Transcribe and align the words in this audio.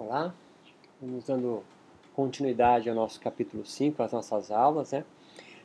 Olá, 0.00 0.32
vamos 1.02 1.24
dando 1.24 1.64
continuidade 2.14 2.88
ao 2.88 2.94
nosso 2.94 3.20
capítulo 3.20 3.66
5, 3.66 4.00
às 4.00 4.12
nossas 4.12 4.48
aulas, 4.48 4.92
né? 4.92 5.04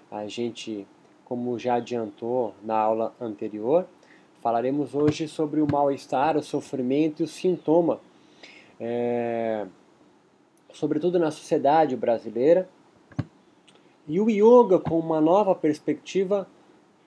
A 0.10 0.26
gente, 0.26 0.88
como 1.24 1.60
já 1.60 1.76
adiantou 1.76 2.56
na 2.64 2.76
aula 2.76 3.14
anterior, 3.22 3.86
falaremos 4.42 4.96
hoje 4.96 5.28
sobre 5.28 5.62
o 5.62 5.68
mal-estar, 5.72 6.36
o 6.36 6.42
sofrimento 6.42 7.22
e 7.22 7.26
o 7.26 7.28
sintoma, 7.28 8.00
é, 8.80 9.68
sobretudo 10.74 11.20
na 11.20 11.30
sociedade 11.30 11.96
brasileira, 11.96 12.68
e 14.08 14.20
o 14.20 14.32
yoga 14.32 14.80
com 14.80 14.98
uma 14.98 15.22
nova 15.22 15.54
perspectiva 15.54 16.48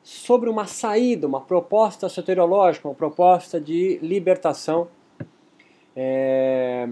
sobre 0.00 0.48
uma 0.48 0.66
saída, 0.66 1.26
uma 1.26 1.40
proposta 1.40 2.08
soteriológica, 2.08 2.86
uma 2.86 2.94
proposta 2.94 3.60
de 3.60 3.98
libertação 4.00 4.86
é, 5.96 6.88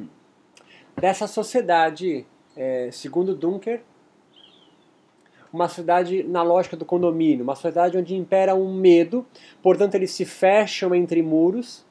dessa 0.97 1.27
sociedade, 1.27 2.27
é, 2.57 2.89
segundo 2.93 3.35
Dunker, 3.35 3.83
uma 5.53 5.69
sociedade 5.69 6.25
na 6.25 6.43
lógica 6.43 6.77
do 6.77 6.85
condomínio, 6.85 7.45
uma 7.45 7.55
sociedade 7.55 7.97
onde 7.97 8.17
impera 8.17 8.55
um 8.55 8.75
medo, 8.75 9.25
portanto 9.63 9.95
eles 9.95 10.11
se 10.11 10.25
fecham 10.25 10.95
entre 10.95 11.23
muros, 11.23 11.85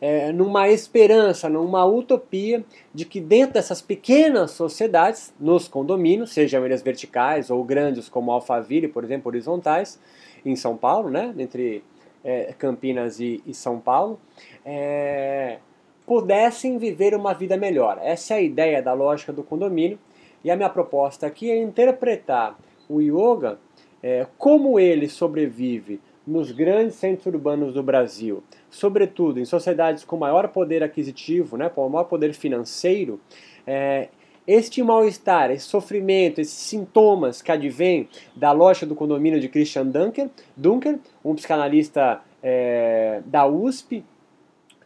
é, 0.00 0.32
numa 0.32 0.68
esperança, 0.68 1.48
numa 1.48 1.84
utopia 1.84 2.64
de 2.92 3.04
que 3.04 3.20
dentro 3.20 3.54
dessas 3.54 3.80
pequenas 3.80 4.52
sociedades, 4.52 5.32
nos 5.38 5.68
condomínios, 5.68 6.32
sejam 6.32 6.64
eles 6.64 6.82
verticais 6.82 7.50
ou 7.50 7.62
grandes 7.62 8.08
como 8.08 8.32
Alphaville, 8.32 8.88
por 8.88 9.04
exemplo, 9.04 9.28
horizontais, 9.28 10.00
em 10.44 10.56
São 10.56 10.76
Paulo, 10.76 11.10
né, 11.10 11.34
entre 11.38 11.84
é, 12.24 12.52
Campinas 12.58 13.20
e, 13.20 13.42
e, 13.46 13.54
São 13.54 13.78
Paulo, 13.78 14.18
é, 14.64 15.58
pudessem 16.06 16.78
viver 16.78 17.14
uma 17.14 17.34
vida 17.34 17.56
melhor. 17.56 17.98
Essa 18.00 18.34
é 18.34 18.36
a 18.36 18.40
ideia 18.42 18.80
da 18.80 18.92
lógica 18.92 19.32
do 19.32 19.42
condomínio. 19.42 19.98
E 20.44 20.50
a 20.50 20.56
minha 20.56 20.70
proposta 20.70 21.26
aqui 21.26 21.50
é 21.50 21.60
interpretar 21.60 22.56
o 22.88 23.00
yoga, 23.00 23.58
é, 24.02 24.26
como 24.38 24.78
ele 24.78 25.08
sobrevive 25.08 26.00
nos 26.26 26.52
grandes 26.52 26.96
centros 26.96 27.26
urbanos 27.26 27.74
do 27.74 27.82
Brasil, 27.82 28.42
sobretudo 28.68 29.38
em 29.38 29.44
sociedades 29.44 30.04
com 30.04 30.16
maior 30.16 30.48
poder 30.48 30.82
aquisitivo, 30.82 31.56
né, 31.56 31.68
com 31.68 31.88
maior 31.88 32.04
poder 32.04 32.32
financeiro, 32.32 33.20
é, 33.66 34.08
este 34.46 34.82
mal-estar, 34.82 35.50
esse 35.50 35.66
sofrimento, 35.66 36.40
esses 36.40 36.54
sintomas 36.54 37.42
que 37.42 37.50
advêm 37.50 38.08
da 38.34 38.52
lógica 38.52 38.86
do 38.86 38.94
condomínio 38.94 39.40
de 39.40 39.48
Christian 39.48 39.86
Dunker, 39.86 40.30
Dunker 40.56 40.98
um 41.24 41.34
psicanalista 41.34 42.20
é, 42.42 43.22
da 43.26 43.46
USP, 43.46 44.04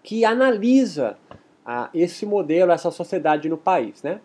que 0.03 0.25
analisa 0.25 1.17
ah, 1.65 1.91
esse 1.95 2.25
modelo, 2.27 2.73
essa 2.73 2.91
sociedade 2.91 3.49
no 3.49 3.57
país. 3.57 4.03
Né? 4.03 4.21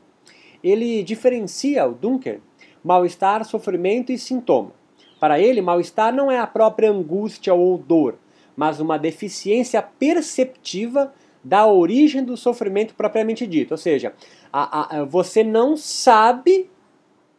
Ele 0.63 1.03
diferencia 1.03 1.85
o 1.85 1.93
Dunker 1.93 2.39
mal-estar, 2.83 3.43
sofrimento 3.43 4.11
e 4.11 4.17
sintoma. 4.17 4.71
Para 5.19 5.39
ele, 5.39 5.61
mal-estar 5.61 6.13
não 6.13 6.29
é 6.29 6.39
a 6.39 6.45
própria 6.45 6.91
angústia 6.91 7.53
ou 7.53 7.77
dor, 7.77 8.15
mas 8.55 8.79
uma 8.79 8.97
deficiência 8.97 9.81
perceptiva 9.81 11.13
da 11.43 11.65
origem 11.67 12.23
do 12.23 12.35
sofrimento 12.35 12.93
propriamente 12.95 13.45
dito. 13.47 13.71
Ou 13.71 13.77
seja, 13.77 14.13
a, 14.51 14.99
a, 14.99 15.03
você 15.05 15.43
não 15.43 15.75
sabe, 15.77 16.69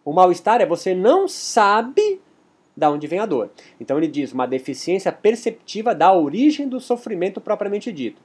o 0.04 0.12
mal-estar 0.12 0.60
é 0.60 0.66
você 0.66 0.94
não 0.94 1.28
sabe 1.28 2.20
da 2.76 2.90
onde 2.90 3.06
vem 3.06 3.18
a 3.18 3.26
dor. 3.26 3.50
Então 3.80 3.96
ele 3.96 4.06
diz 4.06 4.32
uma 4.32 4.46
deficiência 4.46 5.10
perceptiva 5.10 5.94
da 5.94 6.12
origem 6.12 6.68
do 6.68 6.78
sofrimento 6.78 7.40
propriamente 7.40 7.90
dito. 7.90 8.20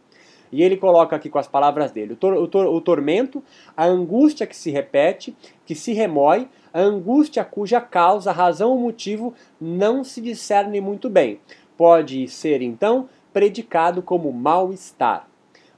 E 0.51 0.61
ele 0.61 0.77
coloca 0.77 1.15
aqui 1.15 1.29
com 1.29 1.39
as 1.39 1.47
palavras 1.47 1.91
dele: 1.91 2.13
o, 2.13 2.15
tor 2.15 2.33
o, 2.33 2.47
tor 2.47 2.65
o 2.67 2.81
tormento, 2.81 3.43
a 3.75 3.85
angústia 3.85 4.45
que 4.45 4.55
se 4.55 4.69
repete, 4.69 5.35
que 5.65 5.73
se 5.73 5.93
remói, 5.93 6.47
a 6.73 6.79
angústia 6.79 7.43
cuja 7.43 7.79
causa, 7.79 8.31
razão 8.31 8.71
ou 8.71 8.79
motivo 8.79 9.33
não 9.59 10.03
se 10.03 10.21
discerne 10.21 10.81
muito 10.81 11.09
bem. 11.09 11.39
Pode 11.77 12.27
ser, 12.27 12.61
então, 12.61 13.09
predicado 13.33 14.01
como 14.01 14.31
mal-estar. 14.31 15.27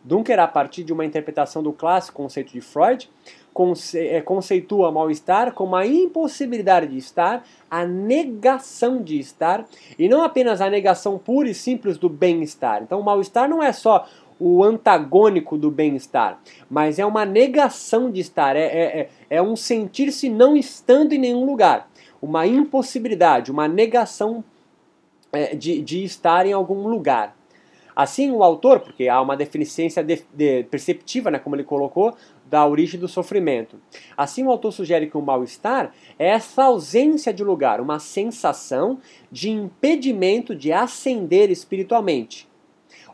Dunker, 0.03 0.39
a 0.39 0.47
partir 0.47 0.83
de 0.83 0.91
uma 0.91 1.05
interpretação 1.05 1.63
do 1.63 1.71
clássico 1.71 2.17
conceito 2.17 2.51
de 2.51 2.59
Freud, 2.59 3.09
conce 3.53 3.99
é, 3.99 4.19
conceitua 4.21 4.91
mal-estar 4.91 5.53
como 5.53 5.75
a 5.75 5.85
impossibilidade 5.85 6.87
de 6.87 6.97
estar, 6.97 7.45
a 7.71 7.85
negação 7.85 9.01
de 9.01 9.17
estar, 9.17 9.65
e 9.97 10.09
não 10.09 10.21
apenas 10.21 10.59
a 10.59 10.69
negação 10.69 11.17
pura 11.17 11.49
e 11.49 11.53
simples 11.53 11.97
do 11.97 12.09
bem-estar. 12.09 12.83
Então, 12.83 12.99
o 12.99 13.03
mal-estar 13.03 13.47
não 13.47 13.63
é 13.63 13.71
só 13.71 14.05
o 14.45 14.61
antagônico 14.61 15.57
do 15.57 15.71
bem-estar, 15.71 16.41
mas 16.69 16.99
é 16.99 17.05
uma 17.05 17.23
negação 17.23 18.11
de 18.11 18.19
estar, 18.19 18.57
é, 18.57 18.65
é, 18.65 18.99
é, 18.99 19.09
é 19.37 19.41
um 19.41 19.55
sentir-se 19.55 20.27
não 20.27 20.57
estando 20.57 21.13
em 21.13 21.17
nenhum 21.17 21.45
lugar, 21.45 21.89
uma 22.21 22.45
impossibilidade, 22.45 23.49
uma 23.49 23.69
negação 23.69 24.43
é, 25.31 25.55
de, 25.55 25.81
de 25.81 26.03
estar 26.03 26.45
em 26.45 26.51
algum 26.51 26.89
lugar. 26.89 27.37
Assim, 27.95 28.31
o 28.31 28.43
autor, 28.43 28.81
porque 28.81 29.07
há 29.07 29.21
uma 29.21 29.37
deficiência 29.37 30.03
de, 30.03 30.21
de, 30.33 30.63
perceptiva, 30.63 31.31
né, 31.31 31.39
como 31.39 31.55
ele 31.55 31.63
colocou, 31.63 32.13
da 32.45 32.67
origem 32.67 32.99
do 32.99 33.07
sofrimento. 33.07 33.79
Assim, 34.17 34.43
o 34.43 34.51
autor 34.51 34.73
sugere 34.73 35.07
que 35.07 35.17
o 35.17 35.21
mal-estar 35.21 35.93
é 36.19 36.31
essa 36.31 36.65
ausência 36.65 37.33
de 37.33 37.45
lugar, 37.45 37.79
uma 37.79 37.97
sensação 37.97 38.99
de 39.31 39.49
impedimento 39.49 40.53
de 40.53 40.73
ascender 40.73 41.49
espiritualmente. 41.49 42.51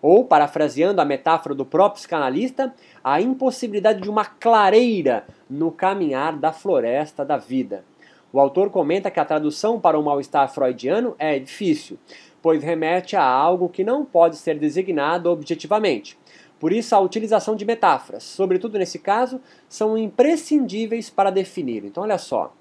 Ou, 0.01 0.23
parafraseando 0.23 1.01
a 1.01 1.05
metáfora 1.05 1.53
do 1.53 1.65
próprio 1.65 1.99
psicanalista, 1.99 2.73
a 3.03 3.21
impossibilidade 3.21 4.01
de 4.01 4.09
uma 4.09 4.25
clareira 4.25 5.25
no 5.49 5.71
caminhar 5.71 6.37
da 6.37 6.53
floresta 6.53 7.25
da 7.25 7.37
vida. 7.37 7.83
O 8.31 8.39
autor 8.39 8.69
comenta 8.69 9.09
que 9.09 9.19
a 9.19 9.25
tradução 9.25 9.79
para 9.79 9.99
o 9.99 10.03
mal-estar 10.03 10.47
freudiano 10.53 11.15
é 11.17 11.39
difícil, 11.39 11.97
pois 12.41 12.63
remete 12.63 13.15
a 13.15 13.23
algo 13.23 13.67
que 13.67 13.83
não 13.83 14.05
pode 14.05 14.35
ser 14.37 14.57
designado 14.59 15.29
objetivamente. 15.29 16.17
Por 16.59 16.71
isso, 16.71 16.93
a 16.93 16.99
utilização 16.99 17.55
de 17.55 17.65
metáforas, 17.65 18.23
sobretudo 18.23 18.77
nesse 18.77 18.99
caso, 18.99 19.41
são 19.67 19.97
imprescindíveis 19.97 21.09
para 21.09 21.31
definir. 21.31 21.85
Então, 21.85 22.03
olha 22.03 22.17
só, 22.17 22.53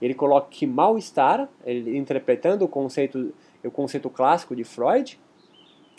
ele 0.00 0.14
coloca 0.14 0.48
que 0.50 0.66
mal-estar, 0.66 1.48
interpretando 1.66 2.64
o 2.64 2.68
conceito, 2.68 3.34
o 3.64 3.70
conceito 3.70 4.10
clássico 4.10 4.54
de 4.54 4.62
Freud, 4.62 5.18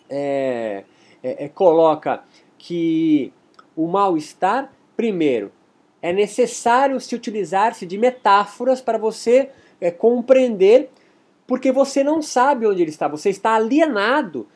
é, 0.09 0.83
é, 1.23 1.45
é, 1.45 1.49
coloca 1.49 2.23
que 2.57 3.33
o 3.75 3.87
mal-estar, 3.87 4.71
primeiro, 4.95 5.51
é 6.01 6.13
necessário 6.13 6.99
se 6.99 7.15
utilizar-se 7.15 7.85
de 7.85 7.97
metáforas 7.97 8.81
para 8.81 8.97
você 8.97 9.49
é, 9.79 9.91
compreender, 9.91 10.89
porque 11.45 11.71
você 11.71 12.03
não 12.03 12.21
sabe 12.21 12.67
onde 12.67 12.81
ele 12.81 12.89
está, 12.89 13.07
você 13.07 13.29
está 13.29 13.55
alienado 13.55 14.47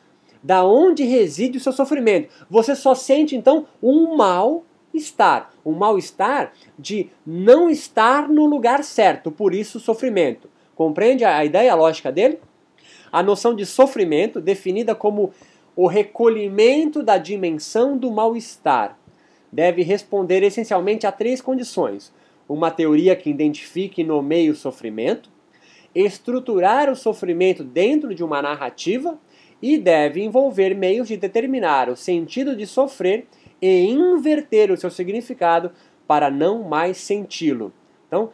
da 0.42 0.64
onde 0.64 1.04
reside 1.04 1.58
o 1.58 1.60
seu 1.60 1.72
sofrimento. 1.72 2.28
Você 2.50 2.74
só 2.74 2.94
sente 2.94 3.36
então 3.36 3.66
um 3.82 4.16
mal-estar, 4.16 5.50
um 5.64 5.72
mal-estar 5.72 6.52
de 6.78 7.10
não 7.24 7.70
estar 7.70 8.28
no 8.28 8.46
lugar 8.46 8.82
certo, 8.82 9.30
por 9.30 9.54
isso 9.54 9.78
sofrimento. 9.78 10.50
Compreende 10.74 11.24
a 11.24 11.44
ideia, 11.44 11.72
a 11.72 11.76
lógica 11.76 12.10
dele? 12.10 12.40
A 13.12 13.22
noção 13.22 13.54
de 13.54 13.66
sofrimento, 13.66 14.40
definida 14.40 14.94
como 14.94 15.32
o 15.76 15.86
recolhimento 15.86 17.02
da 17.02 17.18
dimensão 17.18 17.98
do 17.98 18.10
mal-estar, 18.10 18.98
deve 19.52 19.82
responder 19.82 20.42
essencialmente 20.42 21.06
a 21.06 21.12
três 21.12 21.42
condições: 21.42 22.10
uma 22.48 22.70
teoria 22.70 23.14
que 23.14 23.28
identifique 23.28 24.00
e 24.00 24.04
nomeie 24.04 24.48
o 24.48 24.56
sofrimento, 24.56 25.30
estruturar 25.94 26.90
o 26.90 26.96
sofrimento 26.96 27.62
dentro 27.62 28.14
de 28.14 28.24
uma 28.24 28.40
narrativa 28.40 29.18
e 29.60 29.76
deve 29.76 30.22
envolver 30.22 30.74
meios 30.74 31.06
de 31.06 31.18
determinar 31.18 31.90
o 31.90 31.96
sentido 31.96 32.56
de 32.56 32.66
sofrer 32.66 33.26
e 33.60 33.84
inverter 33.84 34.72
o 34.72 34.76
seu 34.76 34.90
significado 34.90 35.70
para 36.06 36.30
não 36.30 36.62
mais 36.64 36.96
senti-lo. 36.96 37.72
Então, 38.08 38.30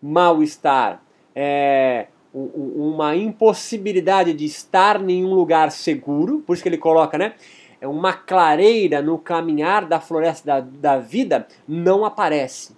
mal-estar 0.00 1.02
é 1.34 2.06
uma 2.36 3.16
impossibilidade 3.16 4.34
de 4.34 4.44
estar 4.44 5.00
em 5.08 5.24
um 5.24 5.32
lugar 5.32 5.72
seguro, 5.72 6.42
por 6.46 6.52
isso 6.52 6.62
que 6.62 6.68
ele 6.68 6.76
coloca, 6.76 7.16
né? 7.16 7.34
É 7.80 7.88
uma 7.88 8.12
clareira 8.12 9.00
no 9.00 9.18
caminhar 9.18 9.86
da 9.86 10.00
floresta 10.00 10.46
da, 10.46 10.60
da 10.60 10.98
vida 10.98 11.46
não 11.66 12.04
aparece. 12.04 12.76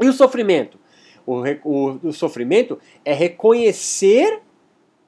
E 0.00 0.06
o 0.06 0.12
sofrimento? 0.12 0.78
O, 1.26 1.42
o, 1.64 2.00
o 2.08 2.12
sofrimento 2.12 2.78
é 3.04 3.12
reconhecer 3.12 4.40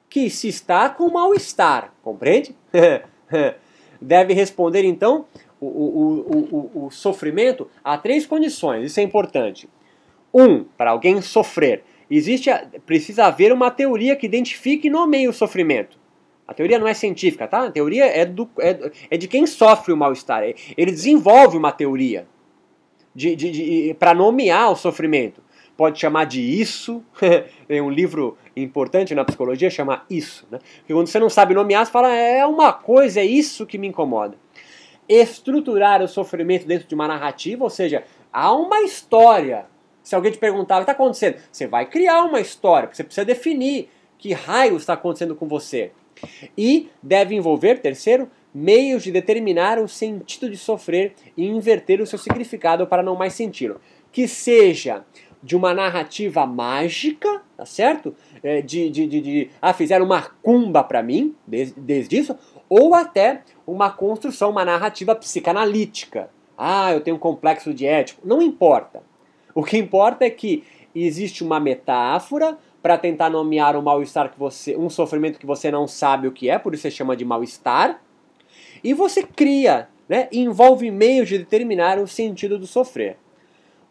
que 0.09 0.29
se 0.29 0.47
está 0.47 0.89
com 0.89 1.09
mal-estar, 1.09 1.93
compreende? 2.01 2.55
Deve 4.01 4.33
responder 4.33 4.83
então 4.83 5.25
o, 5.59 5.67
o, 5.67 6.71
o, 6.75 6.85
o, 6.85 6.91
sofrimento 6.91 7.69
a 7.83 7.97
três 7.97 8.25
condições, 8.25 8.85
isso 8.85 8.99
é 8.99 9.03
importante. 9.03 9.69
Um, 10.33 10.63
para 10.63 10.91
alguém 10.91 11.21
sofrer, 11.21 11.83
existe 12.17 12.49
precisa 12.85 13.25
haver 13.25 13.51
uma 13.51 13.69
teoria 13.69 14.15
que 14.15 14.25
identifique 14.25 14.87
e 14.87 14.91
nomeie 14.91 15.27
o 15.27 15.33
sofrimento. 15.33 15.97
A 16.47 16.53
teoria 16.53 16.79
não 16.79 16.87
é 16.87 16.95
científica, 16.95 17.47
tá? 17.47 17.65
A 17.65 17.71
teoria 17.71 18.05
é, 18.05 18.25
do, 18.25 18.49
é, 18.59 18.91
é 19.11 19.17
de 19.17 19.27
quem 19.27 19.45
sofre 19.45 19.93
o 19.93 19.97
mal-estar. 19.97 20.41
Ele 20.43 20.91
desenvolve 20.91 21.55
uma 21.55 21.71
teoria 21.71 22.27
de, 23.13 23.35
de, 23.35 23.51
de 23.51 23.93
para 23.99 24.13
nomear 24.15 24.71
o 24.71 24.75
sofrimento. 24.75 25.43
Pode 25.77 25.99
chamar 25.99 26.25
de 26.25 26.41
isso. 26.41 27.03
Tem 27.67 27.79
um 27.79 27.89
livro 27.89 28.37
importante 28.55 29.15
na 29.15 29.23
psicologia 29.23 29.69
chama 29.69 30.03
Isso. 30.09 30.47
Né? 30.51 30.59
Porque 30.79 30.93
quando 30.93 31.07
você 31.07 31.19
não 31.19 31.29
sabe 31.29 31.53
nomear, 31.53 31.85
você 31.85 31.91
fala, 31.91 32.13
é 32.13 32.45
uma 32.45 32.73
coisa, 32.73 33.19
é 33.19 33.25
isso 33.25 33.65
que 33.65 33.77
me 33.77 33.87
incomoda. 33.87 34.35
Estruturar 35.07 36.01
o 36.01 36.07
sofrimento 36.07 36.67
dentro 36.67 36.87
de 36.87 36.95
uma 36.95 37.07
narrativa, 37.07 37.63
ou 37.63 37.69
seja, 37.69 38.03
há 38.33 38.51
uma 38.53 38.81
história. 38.81 39.67
Se 40.09 40.15
alguém 40.15 40.31
te 40.31 40.39
perguntar 40.39 40.77
o 40.77 40.79
que 40.79 40.83
está 40.89 40.93
acontecendo, 40.93 41.37
você 41.51 41.67
vai 41.67 41.85
criar 41.85 42.23
uma 42.23 42.41
história, 42.41 42.87
porque 42.87 42.95
você 42.95 43.03
precisa 43.03 43.23
definir 43.23 43.91
que 44.17 44.33
raio 44.33 44.75
está 44.75 44.93
acontecendo 44.93 45.35
com 45.35 45.47
você. 45.47 45.91
E 46.57 46.89
deve 47.01 47.35
envolver, 47.35 47.79
terceiro, 47.79 48.27
meios 48.51 49.03
de 49.03 49.11
determinar 49.11 49.77
o 49.77 49.87
sentido 49.87 50.49
de 50.49 50.57
sofrer 50.57 51.13
e 51.37 51.45
inverter 51.45 52.01
o 52.01 52.07
seu 52.07 52.17
significado 52.17 52.87
para 52.87 53.03
não 53.03 53.15
mais 53.15 53.33
senti-lo. 53.33 53.79
Que 54.11 54.27
seja 54.27 55.05
de 55.43 55.55
uma 55.55 55.75
narrativa 55.75 56.43
mágica, 56.43 57.43
tá 57.55 57.63
certo? 57.67 58.15
É, 58.41 58.63
de, 58.63 58.89
de, 58.89 59.05
de, 59.05 59.21
de, 59.21 59.49
ah, 59.61 59.73
fizeram 59.73 60.07
uma 60.07 60.23
cumba 60.41 60.83
para 60.83 61.03
mim, 61.03 61.35
desde, 61.45 61.79
desde 61.79 62.17
isso, 62.17 62.35
ou 62.67 62.95
até 62.95 63.43
uma 63.67 63.91
construção, 63.91 64.49
uma 64.49 64.65
narrativa 64.65 65.13
psicanalítica. 65.13 66.31
Ah, 66.57 66.91
eu 66.93 66.99
tenho 66.99 67.17
um 67.17 67.19
complexo 67.19 67.71
de 67.75 67.85
ético. 67.85 68.27
Não 68.27 68.41
importa. 68.41 69.07
O 69.53 69.63
que 69.63 69.77
importa 69.77 70.25
é 70.25 70.29
que 70.29 70.63
existe 70.93 71.43
uma 71.43 71.59
metáfora 71.59 72.57
para 72.81 72.97
tentar 72.97 73.29
nomear 73.29 73.75
um 73.75 73.81
mal-estar 73.81 74.31
que 74.31 74.39
você, 74.39 74.75
um 74.77 74.89
sofrimento 74.89 75.39
que 75.39 75.45
você 75.45 75.69
não 75.69 75.87
sabe 75.87 76.27
o 76.27 76.31
que 76.31 76.49
é, 76.49 76.57
por 76.57 76.73
isso 76.73 76.83
você 76.83 76.91
chama 76.91 77.15
de 77.15 77.25
mal-estar. 77.25 78.01
E 78.83 78.93
você 78.93 79.23
cria, 79.23 79.89
né, 80.07 80.27
envolve 80.31 80.89
meios 80.89 81.27
de 81.27 81.37
determinar 81.37 81.99
o 81.99 82.07
sentido 82.07 82.57
do 82.57 82.65
sofrer. 82.65 83.17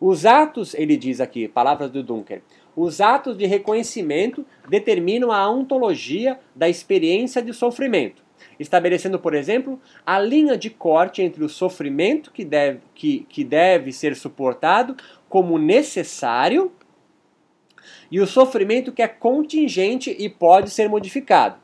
Os 0.00 0.24
atos, 0.24 0.74
ele 0.74 0.96
diz 0.96 1.20
aqui, 1.20 1.48
palavras 1.48 1.90
do 1.90 2.02
Dunker, 2.02 2.42
os 2.76 3.00
atos 3.00 3.36
de 3.36 3.44
reconhecimento 3.44 4.46
determinam 4.68 5.32
a 5.32 5.50
ontologia 5.50 6.38
da 6.54 6.68
experiência 6.68 7.42
de 7.42 7.52
sofrimento, 7.52 8.22
estabelecendo, 8.60 9.18
por 9.18 9.34
exemplo, 9.34 9.80
a 10.06 10.20
linha 10.20 10.56
de 10.56 10.70
corte 10.70 11.20
entre 11.20 11.42
o 11.42 11.48
sofrimento 11.48 12.30
que 12.30 12.44
deve, 12.44 12.78
que, 12.94 13.26
que 13.28 13.42
deve 13.42 13.90
ser 13.92 14.14
suportado 14.14 14.96
como 15.28 15.58
necessário 15.58 16.72
e 18.10 18.20
o 18.20 18.26
sofrimento 18.26 18.92
que 18.92 19.02
é 19.02 19.08
contingente 19.08 20.14
e 20.18 20.28
pode 20.28 20.70
ser 20.70 20.88
modificado. 20.88 21.56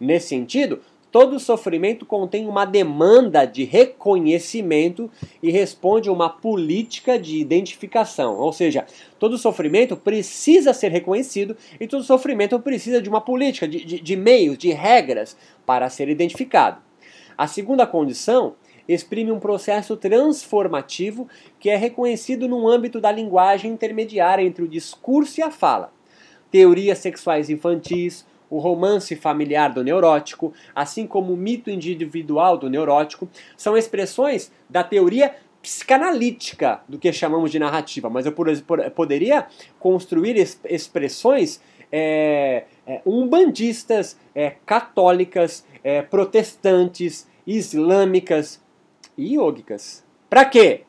Nesse 0.00 0.28
sentido, 0.28 0.80
todo 1.10 1.40
sofrimento 1.40 2.06
contém 2.06 2.46
uma 2.46 2.64
demanda 2.64 3.44
de 3.44 3.64
reconhecimento 3.64 5.10
e 5.42 5.50
responde 5.50 6.08
a 6.08 6.12
uma 6.12 6.28
política 6.28 7.18
de 7.18 7.38
identificação. 7.38 8.36
Ou 8.38 8.52
seja, 8.52 8.86
todo 9.18 9.38
sofrimento 9.38 9.96
precisa 9.96 10.72
ser 10.72 10.92
reconhecido 10.92 11.56
e 11.80 11.86
todo 11.86 12.04
sofrimento 12.04 12.58
precisa 12.60 13.02
de 13.02 13.08
uma 13.08 13.20
política, 13.20 13.66
de, 13.66 13.84
de, 13.84 14.00
de 14.00 14.16
meios, 14.16 14.56
de 14.56 14.70
regras 14.70 15.36
para 15.66 15.88
ser 15.90 16.08
identificado. 16.08 16.80
A 17.36 17.46
segunda 17.46 17.86
condição 17.86 18.54
exprime 18.88 19.30
um 19.30 19.38
processo 19.38 19.96
transformativo 19.96 21.28
que 21.60 21.68
é 21.68 21.76
reconhecido 21.76 22.48
no 22.48 22.66
âmbito 22.66 23.00
da 23.00 23.12
linguagem 23.12 23.72
intermediária 23.72 24.42
entre 24.42 24.64
o 24.64 24.68
discurso 24.68 25.40
e 25.40 25.42
a 25.42 25.50
fala. 25.50 25.92
Teorias 26.50 26.98
sexuais 26.98 27.50
infantis, 27.50 28.26
o 28.48 28.58
romance 28.58 29.14
familiar 29.14 29.72
do 29.72 29.84
neurótico, 29.84 30.54
assim 30.74 31.06
como 31.06 31.34
o 31.34 31.36
mito 31.36 31.70
individual 31.70 32.56
do 32.56 32.70
neurótico, 32.70 33.28
são 33.56 33.76
expressões 33.76 34.50
da 34.68 34.82
teoria 34.82 35.34
psicanalítica 35.60 36.80
do 36.88 36.98
que 36.98 37.12
chamamos 37.12 37.50
de 37.50 37.58
narrativa, 37.58 38.08
mas 38.08 38.24
eu 38.24 38.32
poderia 38.94 39.46
construir 39.78 40.36
expressões 40.64 41.60
é, 41.90 42.64
é, 42.86 43.00
umbandistas, 43.04 44.16
é, 44.34 44.54
católicas, 44.64 45.66
é, 45.82 46.00
protestantes, 46.02 47.26
islâmicas, 47.46 48.62
e 49.18 49.34
yogicas. 49.34 50.04
Para 50.30 50.44
quê? 50.44 50.82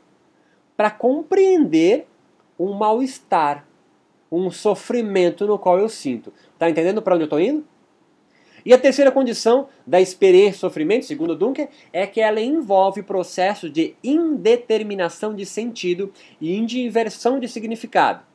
Para 0.77 0.91
compreender 0.91 2.07
um 2.57 2.73
mal-estar, 2.73 3.65
um 4.31 4.51
sofrimento 4.51 5.47
no 5.47 5.57
qual 5.57 5.79
eu 5.79 5.89
sinto. 5.89 6.31
Tá 6.57 6.69
entendendo 6.69 7.01
para 7.01 7.15
onde 7.15 7.23
eu 7.23 7.25
estou 7.25 7.39
indo? 7.41 7.65
E 8.65 8.73
a 8.73 8.77
terceira 8.77 9.11
condição 9.11 9.67
da 9.87 9.99
experiência 9.99 10.51
de 10.51 10.57
sofrimento, 10.57 11.05
segundo 11.05 11.35
Dunker, 11.35 11.69
é 11.91 12.05
que 12.05 12.21
ela 12.21 12.39
envolve 12.39 13.01
processo 13.01 13.69
de 13.69 13.95
indeterminação 14.03 15.33
de 15.33 15.45
sentido 15.45 16.13
e 16.39 16.55
inversão 16.55 17.39
de 17.39 17.47
significado 17.47 18.28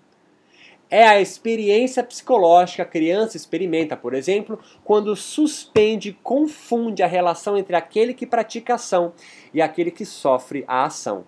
é 0.94 1.08
a 1.08 1.20
experiência 1.20 2.04
psicológica 2.04 2.84
que 2.84 2.88
a 2.88 3.00
criança 3.00 3.36
experimenta, 3.36 3.96
por 3.96 4.14
exemplo, 4.14 4.60
quando 4.84 5.16
suspende 5.16 6.10
e 6.10 6.12
confunde 6.12 7.02
a 7.02 7.06
relação 7.08 7.58
entre 7.58 7.74
aquele 7.74 8.14
que 8.14 8.24
pratica 8.24 8.74
a 8.74 8.76
ação 8.76 9.12
e 9.52 9.60
aquele 9.60 9.90
que 9.90 10.04
sofre 10.04 10.64
a 10.68 10.84
ação. 10.84 11.24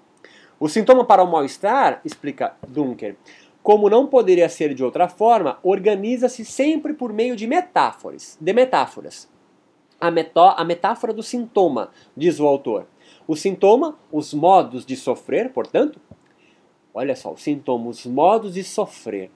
O 0.60 0.68
sintoma 0.68 1.04
para 1.04 1.24
o 1.24 1.26
mal-estar, 1.28 2.00
explica 2.04 2.54
Dunker, 2.68 3.16
como 3.60 3.90
não 3.90 4.06
poderia 4.06 4.48
ser 4.48 4.72
de 4.72 4.84
outra 4.84 5.08
forma, 5.08 5.58
organiza-se 5.64 6.44
sempre 6.44 6.94
por 6.94 7.12
meio 7.12 7.34
de 7.34 7.48
metáforas. 7.48 8.38
De 8.40 8.52
metáforas. 8.52 9.28
A, 10.00 10.12
metó 10.12 10.54
a 10.56 10.64
metáfora 10.64 11.12
do 11.12 11.24
sintoma, 11.24 11.90
diz 12.16 12.38
o 12.38 12.46
autor. 12.46 12.86
O 13.26 13.34
sintoma, 13.34 13.98
os 14.12 14.32
modos 14.32 14.86
de 14.86 14.94
sofrer, 14.94 15.52
portanto, 15.52 16.00
Olha 16.98 17.14
só, 17.14 17.34
os 17.34 17.42
sintomas, 17.42 17.98
os 17.98 18.06
modos 18.10 18.54
de 18.54 18.64
sofrer. 18.64 19.30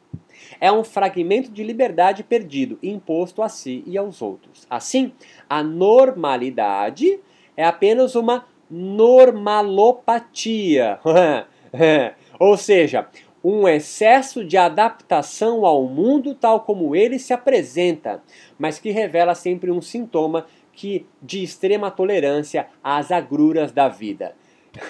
É 0.59 0.73
um 0.73 0.83
fragmento 0.83 1.51
de 1.51 1.63
liberdade 1.63 2.25
perdido, 2.25 2.79
imposto 2.83 3.43
a 3.43 3.51
si 3.51 3.85
e 3.87 3.99
aos 3.99 4.23
outros. 4.23 4.67
Assim, 4.71 5.13
a 5.47 5.63
normalidade 5.63 7.21
é 7.55 7.63
apenas 7.63 8.15
uma 8.15 8.47
normalopatia. 8.71 10.99
Ou 12.41 12.57
seja, 12.57 13.07
um 13.45 13.69
excesso 13.69 14.43
de 14.43 14.57
adaptação 14.57 15.67
ao 15.67 15.83
mundo 15.83 16.35
tal 16.35 16.61
como 16.61 16.97
ele 16.97 17.19
se 17.19 17.35
apresenta, 17.35 18.23
mas 18.59 18.79
que 18.79 18.91
revela 18.91 19.35
sempre 19.35 19.71
um 19.71 19.83
sintoma 19.83 20.47
que 20.73 21.07
de 21.21 21.43
extrema 21.43 21.91
tolerância 21.91 22.69
às 22.83 23.11
agruras 23.11 23.71
da 23.71 23.87
vida. 23.87 24.35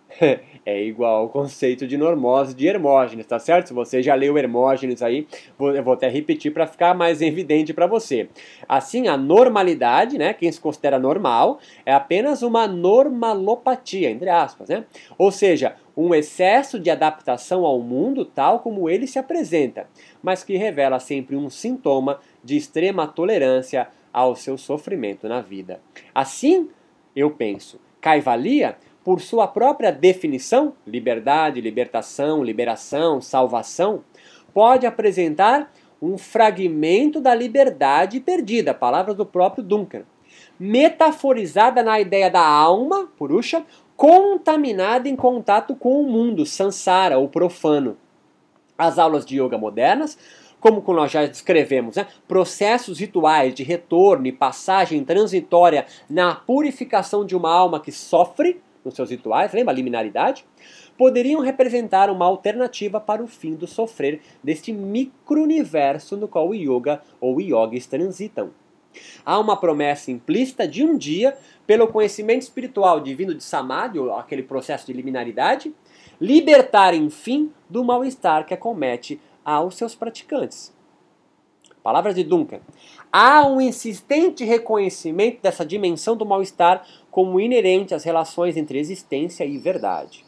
é 0.64 0.82
igual 0.82 1.22
ao 1.22 1.28
conceito 1.28 1.86
de 1.86 1.96
normose 1.96 2.54
de 2.54 2.66
Hermógenes, 2.66 3.26
tá 3.26 3.38
certo? 3.38 3.68
Se 3.68 3.72
você 3.74 4.02
já 4.02 4.14
leu 4.14 4.36
Hermógenes 4.36 5.02
aí, 5.02 5.26
eu 5.58 5.82
vou 5.82 5.94
até 5.94 6.08
repetir 6.08 6.52
para 6.52 6.66
ficar 6.66 6.94
mais 6.94 7.22
evidente 7.22 7.72
para 7.72 7.86
você. 7.86 8.28
Assim, 8.68 9.08
a 9.08 9.16
normalidade, 9.16 10.18
né, 10.18 10.32
quem 10.32 10.50
se 10.50 10.60
considera 10.60 10.98
normal, 10.98 11.58
é 11.84 11.92
apenas 11.92 12.42
uma 12.42 12.66
normalopatia, 12.66 14.10
entre 14.10 14.28
aspas, 14.28 14.68
né? 14.68 14.84
Ou 15.16 15.30
seja, 15.30 15.76
um 15.96 16.14
excesso 16.14 16.78
de 16.78 16.90
adaptação 16.90 17.64
ao 17.64 17.80
mundo 17.80 18.24
tal 18.24 18.60
como 18.60 18.90
ele 18.90 19.06
se 19.06 19.18
apresenta, 19.18 19.88
mas 20.22 20.44
que 20.44 20.56
revela 20.56 20.98
sempre 20.98 21.36
um 21.36 21.48
sintoma 21.48 22.20
de 22.44 22.56
extrema 22.56 23.06
tolerância 23.06 23.88
ao 24.12 24.34
seu 24.34 24.58
sofrimento 24.58 25.28
na 25.28 25.40
vida. 25.40 25.80
Assim, 26.14 26.68
eu 27.14 27.30
penso, 27.30 27.80
caivalia 28.00 28.76
por 29.06 29.20
sua 29.20 29.46
própria 29.46 29.92
definição, 29.92 30.72
liberdade, 30.84 31.60
libertação, 31.60 32.42
liberação, 32.42 33.20
salvação, 33.20 34.02
pode 34.52 34.84
apresentar 34.84 35.72
um 36.02 36.18
fragmento 36.18 37.20
da 37.20 37.32
liberdade 37.32 38.18
perdida, 38.18 38.74
palavras 38.74 39.14
do 39.16 39.24
próprio 39.24 39.62
Duncan, 39.62 40.02
metaforizada 40.58 41.84
na 41.84 42.00
ideia 42.00 42.28
da 42.28 42.44
alma, 42.44 43.08
purusha, 43.16 43.64
contaminada 43.96 45.08
em 45.08 45.14
contato 45.14 45.76
com 45.76 46.00
o 46.00 46.10
mundo, 46.10 46.44
sansara, 46.44 47.16
ou 47.16 47.28
profano. 47.28 47.96
As 48.76 48.98
aulas 48.98 49.24
de 49.24 49.40
yoga 49.40 49.56
modernas 49.56 50.18
como 50.58 50.82
nós 50.94 51.12
já 51.12 51.24
descrevemos, 51.24 51.94
né? 51.94 52.08
processos 52.26 52.98
rituais 52.98 53.54
de 53.54 53.62
retorno 53.62 54.26
e 54.26 54.32
passagem 54.32 55.04
transitória 55.04 55.86
na 56.10 56.34
purificação 56.34 57.24
de 57.24 57.36
uma 57.36 57.52
alma 57.52 57.78
que 57.78 57.92
sofre, 57.92 58.60
nos 58.86 58.94
seus 58.94 59.10
rituais, 59.10 59.52
lembra 59.52 59.72
a 59.72 59.76
liminaridade? 59.76 60.46
Poderiam 60.96 61.40
representar 61.40 62.08
uma 62.08 62.24
alternativa 62.24 62.98
para 62.98 63.22
o 63.22 63.26
fim 63.26 63.54
do 63.54 63.66
sofrer 63.66 64.22
deste 64.42 64.72
micro-universo 64.72 66.16
no 66.16 66.28
qual 66.28 66.48
o 66.48 66.54
yoga 66.54 67.02
ou 67.20 67.40
yogis 67.40 67.86
transitam. 67.86 68.50
Há 69.24 69.38
uma 69.38 69.56
promessa 69.56 70.10
implícita 70.10 70.66
de 70.66 70.82
um 70.82 70.96
dia, 70.96 71.36
pelo 71.66 71.88
conhecimento 71.88 72.42
espiritual 72.42 73.00
divino 73.00 73.34
de 73.34 73.42
Samadhi, 73.42 73.98
ou 73.98 74.14
aquele 74.14 74.42
processo 74.42 74.86
de 74.86 74.92
liminaridade, 74.94 75.74
libertar, 76.18 76.94
enfim, 76.94 77.52
do 77.68 77.84
mal-estar 77.84 78.46
que 78.46 78.54
acomete 78.54 79.20
aos 79.44 79.76
seus 79.76 79.94
praticantes. 79.94 80.74
Palavras 81.82 82.16
de 82.16 82.24
Duncan. 82.24 82.60
Há 83.12 83.46
um 83.46 83.60
insistente 83.60 84.44
reconhecimento 84.44 85.40
dessa 85.40 85.64
dimensão 85.64 86.16
do 86.16 86.26
mal-estar 86.26 86.84
como 87.16 87.40
inerente 87.40 87.94
às 87.94 88.04
relações 88.04 88.58
entre 88.58 88.78
existência 88.78 89.42
e 89.42 89.56
verdade. 89.56 90.22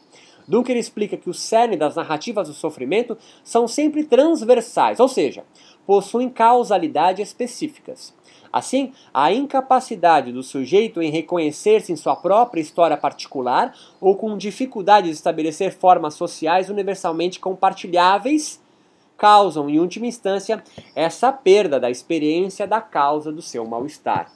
Duncan 0.47 0.73
explica 0.73 1.15
que 1.15 1.29
o 1.29 1.35
cerne 1.35 1.77
das 1.77 1.95
narrativas 1.95 2.47
do 2.47 2.53
sofrimento 2.55 3.15
são 3.43 3.67
sempre 3.67 4.05
transversais, 4.05 4.99
ou 4.99 5.07
seja, 5.07 5.43
possuem 5.85 6.31
causalidade 6.31 7.21
específicas. 7.21 8.11
Assim, 8.51 8.91
a 9.13 9.31
incapacidade 9.31 10.31
do 10.31 10.41
sujeito 10.41 10.99
em 10.99 11.11
reconhecer-se 11.11 11.91
em 11.91 11.95
sua 11.95 12.15
própria 12.15 12.59
história 12.59 12.97
particular 12.97 13.71
ou 14.01 14.15
com 14.15 14.35
dificuldade 14.35 15.09
de 15.09 15.13
estabelecer 15.13 15.71
formas 15.71 16.15
sociais 16.15 16.71
universalmente 16.71 17.39
compartilháveis 17.39 18.59
causam, 19.15 19.69
em 19.69 19.77
última 19.77 20.07
instância, 20.07 20.63
essa 20.95 21.31
perda 21.31 21.79
da 21.79 21.91
experiência 21.91 22.65
da 22.65 22.81
causa 22.81 23.31
do 23.31 23.43
seu 23.43 23.63
mal-estar. 23.63 24.31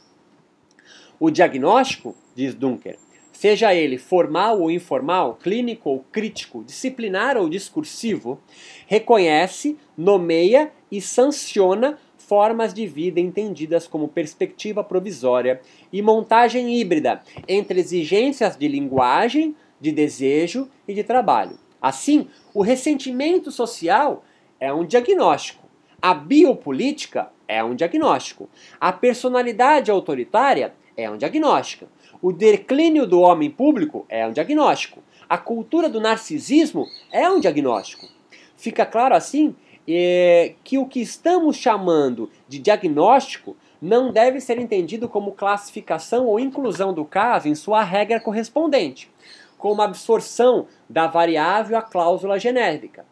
O 1.19 1.31
diagnóstico, 1.31 2.15
diz 2.35 2.53
Dunker, 2.53 2.97
seja 3.31 3.73
ele 3.73 3.97
formal 3.97 4.61
ou 4.61 4.71
informal, 4.71 5.35
clínico 5.41 5.89
ou 5.89 6.05
crítico, 6.11 6.63
disciplinar 6.63 7.37
ou 7.37 7.49
discursivo, 7.49 8.39
reconhece, 8.87 9.77
nomeia 9.97 10.71
e 10.91 11.01
sanciona 11.01 11.97
formas 12.17 12.73
de 12.73 12.87
vida 12.87 13.19
entendidas 13.19 13.85
como 13.85 14.07
perspectiva 14.07 14.83
provisória 14.83 15.61
e 15.91 16.01
montagem 16.01 16.79
híbrida 16.79 17.21
entre 17.47 17.79
exigências 17.79 18.55
de 18.55 18.67
linguagem, 18.67 19.55
de 19.79 19.91
desejo 19.91 20.69
e 20.87 20.93
de 20.93 21.03
trabalho. 21.03 21.59
Assim, 21.81 22.29
o 22.53 22.61
ressentimento 22.61 23.51
social 23.51 24.23
é 24.57 24.73
um 24.73 24.85
diagnóstico. 24.85 25.67
A 26.01 26.13
biopolítica 26.13 27.29
é 27.47 27.61
um 27.63 27.75
diagnóstico. 27.75 28.49
A 28.79 28.93
personalidade 28.93 29.91
autoritária 29.91 30.73
é 30.95 31.09
um 31.09 31.17
diagnóstico. 31.17 31.87
O 32.23 32.31
declínio 32.31 33.05
do 33.05 33.19
homem 33.19 33.51
público 33.51 34.05
é 34.07 34.25
um 34.25 34.31
diagnóstico. 34.31 35.03
A 35.27 35.37
cultura 35.37 35.89
do 35.89 35.99
narcisismo 35.99 36.87
é 37.11 37.29
um 37.29 37.37
diagnóstico. 37.37 38.07
Fica 38.55 38.85
claro 38.85 39.13
assim 39.13 39.53
é, 39.85 40.53
que 40.63 40.77
o 40.77 40.85
que 40.85 41.01
estamos 41.01 41.57
chamando 41.57 42.31
de 42.47 42.59
diagnóstico 42.59 43.57
não 43.81 44.09
deve 44.09 44.39
ser 44.39 44.57
entendido 44.57 45.09
como 45.09 45.33
classificação 45.33 46.25
ou 46.25 46.39
inclusão 46.39 46.93
do 46.93 47.03
caso 47.03 47.49
em 47.49 47.55
sua 47.55 47.83
regra 47.83 48.21
correspondente, 48.21 49.11
como 49.57 49.81
absorção 49.81 50.67
da 50.89 51.07
variável 51.07 51.77
à 51.77 51.81
cláusula 51.81 52.39
genérica 52.39 53.05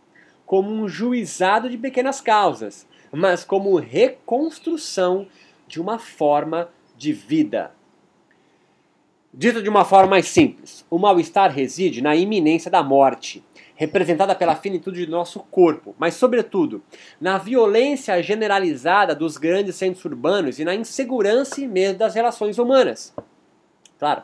como 0.46 0.70
um 0.70 0.86
juizado 0.86 1.70
de 1.70 1.78
pequenas 1.78 2.20
causas, 2.20 2.86
mas 3.10 3.42
como 3.42 3.74
reconstrução 3.78 5.26
de 5.66 5.80
uma 5.80 5.98
forma 5.98 6.70
de 6.98 7.14
vida. 7.14 7.72
Dito 9.34 9.64
de 9.64 9.70
uma 9.70 9.86
forma 9.86 10.10
mais 10.10 10.28
simples, 10.28 10.86
o 10.90 11.00
mal-estar 11.00 11.50
reside 11.50 12.02
na 12.02 12.14
iminência 12.14 12.70
da 12.70 12.84
morte, 12.84 13.42
representada 13.76 14.36
pela 14.36 14.58
finitude 14.58 15.06
do 15.06 15.12
nosso 15.14 15.40
corpo, 15.40 15.96
mas, 15.98 16.16
sobretudo, 16.16 16.84
na 17.20 17.38
violência 17.38 18.22
generalizada 18.22 19.16
dos 19.16 19.38
grandes 19.38 19.78
centros 19.78 20.04
urbanos 20.04 20.60
e 20.60 20.66
na 20.66 20.76
insegurança 20.76 21.62
e 21.62 21.68
medo 21.68 21.98
das 22.00 22.14
relações 22.14 22.60
humanas. 22.60 23.14
Claro, 23.98 24.24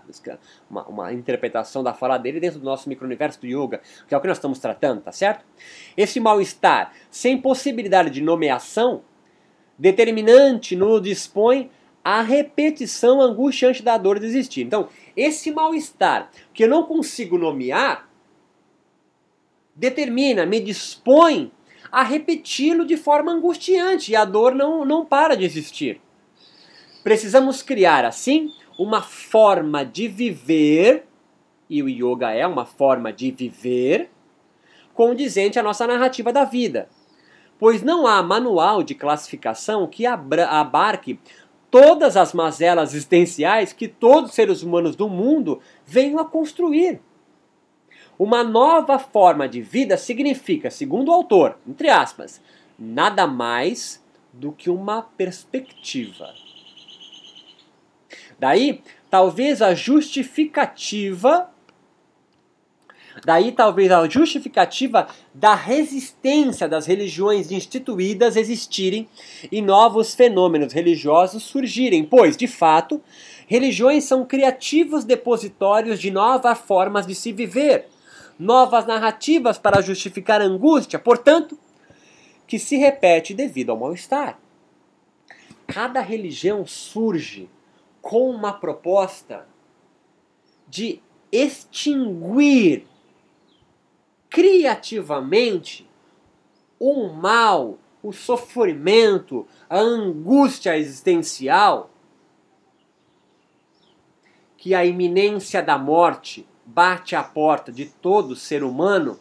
uma, 0.69 0.85
uma 0.87 1.13
interpretação 1.13 1.81
da 1.81 1.93
fala 1.93 2.17
dele 2.17 2.41
dentro 2.41 2.59
do 2.59 2.65
nosso 2.65 2.89
micro-universo 2.89 3.39
do 3.39 3.47
yoga, 3.47 3.79
que 4.09 4.13
é 4.13 4.17
o 4.17 4.19
que 4.19 4.27
nós 4.27 4.37
estamos 4.37 4.59
tratando, 4.59 5.01
tá 5.01 5.13
certo? 5.13 5.45
Esse 5.95 6.19
mal-estar, 6.19 6.91
sem 7.09 7.39
possibilidade 7.39 8.09
de 8.09 8.21
nomeação, 8.21 9.03
determinante 9.79 10.75
no 10.75 10.99
dispõe 10.99 11.71
a 12.09 12.21
repetição 12.21 13.19
angustiante 13.19 13.83
da 13.83 13.97
dor 13.97 14.17
de 14.17 14.25
existir. 14.25 14.61
Então, 14.61 14.87
esse 15.13 15.51
mal-estar 15.51 16.31
que 16.53 16.63
eu 16.63 16.69
não 16.69 16.83
consigo 16.83 17.37
nomear, 17.37 18.07
determina, 19.75 20.45
me 20.45 20.61
dispõe 20.61 21.51
a 21.91 22.03
repeti-lo 22.03 22.85
de 22.85 22.95
forma 22.95 23.33
angustiante 23.33 24.13
e 24.13 24.15
a 24.15 24.23
dor 24.23 24.55
não, 24.55 24.85
não 24.85 25.03
para 25.03 25.35
de 25.35 25.43
existir. 25.43 25.99
Precisamos 27.03 27.61
criar, 27.61 28.05
assim, 28.05 28.53
uma 28.79 29.01
forma 29.01 29.83
de 29.83 30.07
viver, 30.07 31.05
e 31.69 31.83
o 31.83 31.89
yoga 31.89 32.31
é 32.31 32.47
uma 32.47 32.65
forma 32.65 33.11
de 33.11 33.31
viver, 33.31 34.09
condizente 34.93 35.59
à 35.59 35.63
nossa 35.63 35.85
narrativa 35.85 36.31
da 36.31 36.45
vida. 36.45 36.87
Pois 37.59 37.81
não 37.81 38.07
há 38.07 38.23
manual 38.23 38.81
de 38.81 38.95
classificação 38.95 39.87
que 39.87 40.05
abarque 40.05 41.19
todas 41.69 42.15
as 42.15 42.33
mazelas 42.33 42.93
existenciais 42.93 43.73
que 43.73 43.87
todos 43.87 44.29
os 44.29 44.35
seres 44.35 44.63
humanos 44.63 44.95
do 44.95 45.09
mundo 45.09 45.61
venham 45.85 46.19
a 46.19 46.25
construir. 46.25 47.01
Uma 48.17 48.43
nova 48.43 48.97
forma 48.97 49.47
de 49.47 49.61
vida 49.61 49.95
significa, 49.97 50.71
segundo 50.71 51.09
o 51.09 51.13
autor, 51.13 51.57
entre 51.67 51.89
aspas, 51.89 52.41
nada 52.77 53.27
mais 53.27 54.03
do 54.33 54.51
que 54.51 54.69
uma 54.69 55.01
perspectiva. 55.01 56.33
Daí, 58.39 58.81
talvez 59.09 59.61
a 59.61 59.73
justificativa 59.73 61.49
Daí 63.25 63.51
talvez 63.51 63.91
a 63.91 64.07
justificativa 64.07 65.07
da 65.33 65.55
resistência 65.55 66.67
das 66.67 66.85
religiões 66.85 67.51
instituídas 67.51 68.35
existirem 68.35 69.07
e 69.51 69.61
novos 69.61 70.13
fenômenos 70.13 70.73
religiosos 70.73 71.43
surgirem, 71.43 72.03
pois, 72.03 72.37
de 72.37 72.47
fato, 72.47 73.01
religiões 73.47 74.03
são 74.03 74.25
criativos 74.25 75.03
depositórios 75.03 75.99
de 75.99 76.11
novas 76.11 76.59
formas 76.59 77.07
de 77.07 77.15
se 77.15 77.31
viver, 77.31 77.87
novas 78.37 78.85
narrativas 78.85 79.57
para 79.57 79.81
justificar 79.81 80.41
a 80.41 80.45
angústia, 80.45 80.99
portanto, 80.99 81.57
que 82.45 82.59
se 82.59 82.77
repete 82.77 83.33
devido 83.33 83.71
ao 83.71 83.77
mal-estar. 83.77 84.39
Cada 85.65 85.99
religião 86.01 86.65
surge 86.65 87.49
com 88.01 88.29
uma 88.29 88.53
proposta 88.53 89.45
de 90.69 91.01
extinguir 91.31 92.85
criativamente 94.29 95.89
o 96.79 97.07
mal, 97.07 97.77
o 98.03 98.11
sofrimento, 98.11 99.47
a 99.69 99.77
angústia 99.79 100.77
existencial 100.77 101.89
que 104.57 104.73
a 104.73 104.85
iminência 104.85 105.61
da 105.61 105.77
morte 105.77 106.47
bate 106.65 107.15
à 107.15 107.23
porta 107.23 107.71
de 107.71 107.85
todo 107.85 108.35
ser 108.35 108.63
humano, 108.63 109.19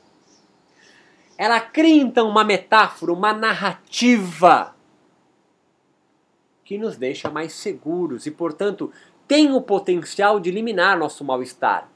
ela 1.39 1.61
cria 1.61 2.03
então 2.03 2.29
uma 2.29 2.43
metáfora, 2.43 3.13
uma 3.13 3.33
narrativa 3.33 4.75
que 6.65 6.77
nos 6.77 6.97
deixa 6.97 7.31
mais 7.31 7.53
seguros 7.53 8.27
e, 8.27 8.31
portanto, 8.31 8.91
tem 9.29 9.53
o 9.53 9.61
potencial 9.61 10.41
de 10.41 10.49
eliminar 10.49 10.99
nosso 10.99 11.25
mal-estar. 11.25 11.89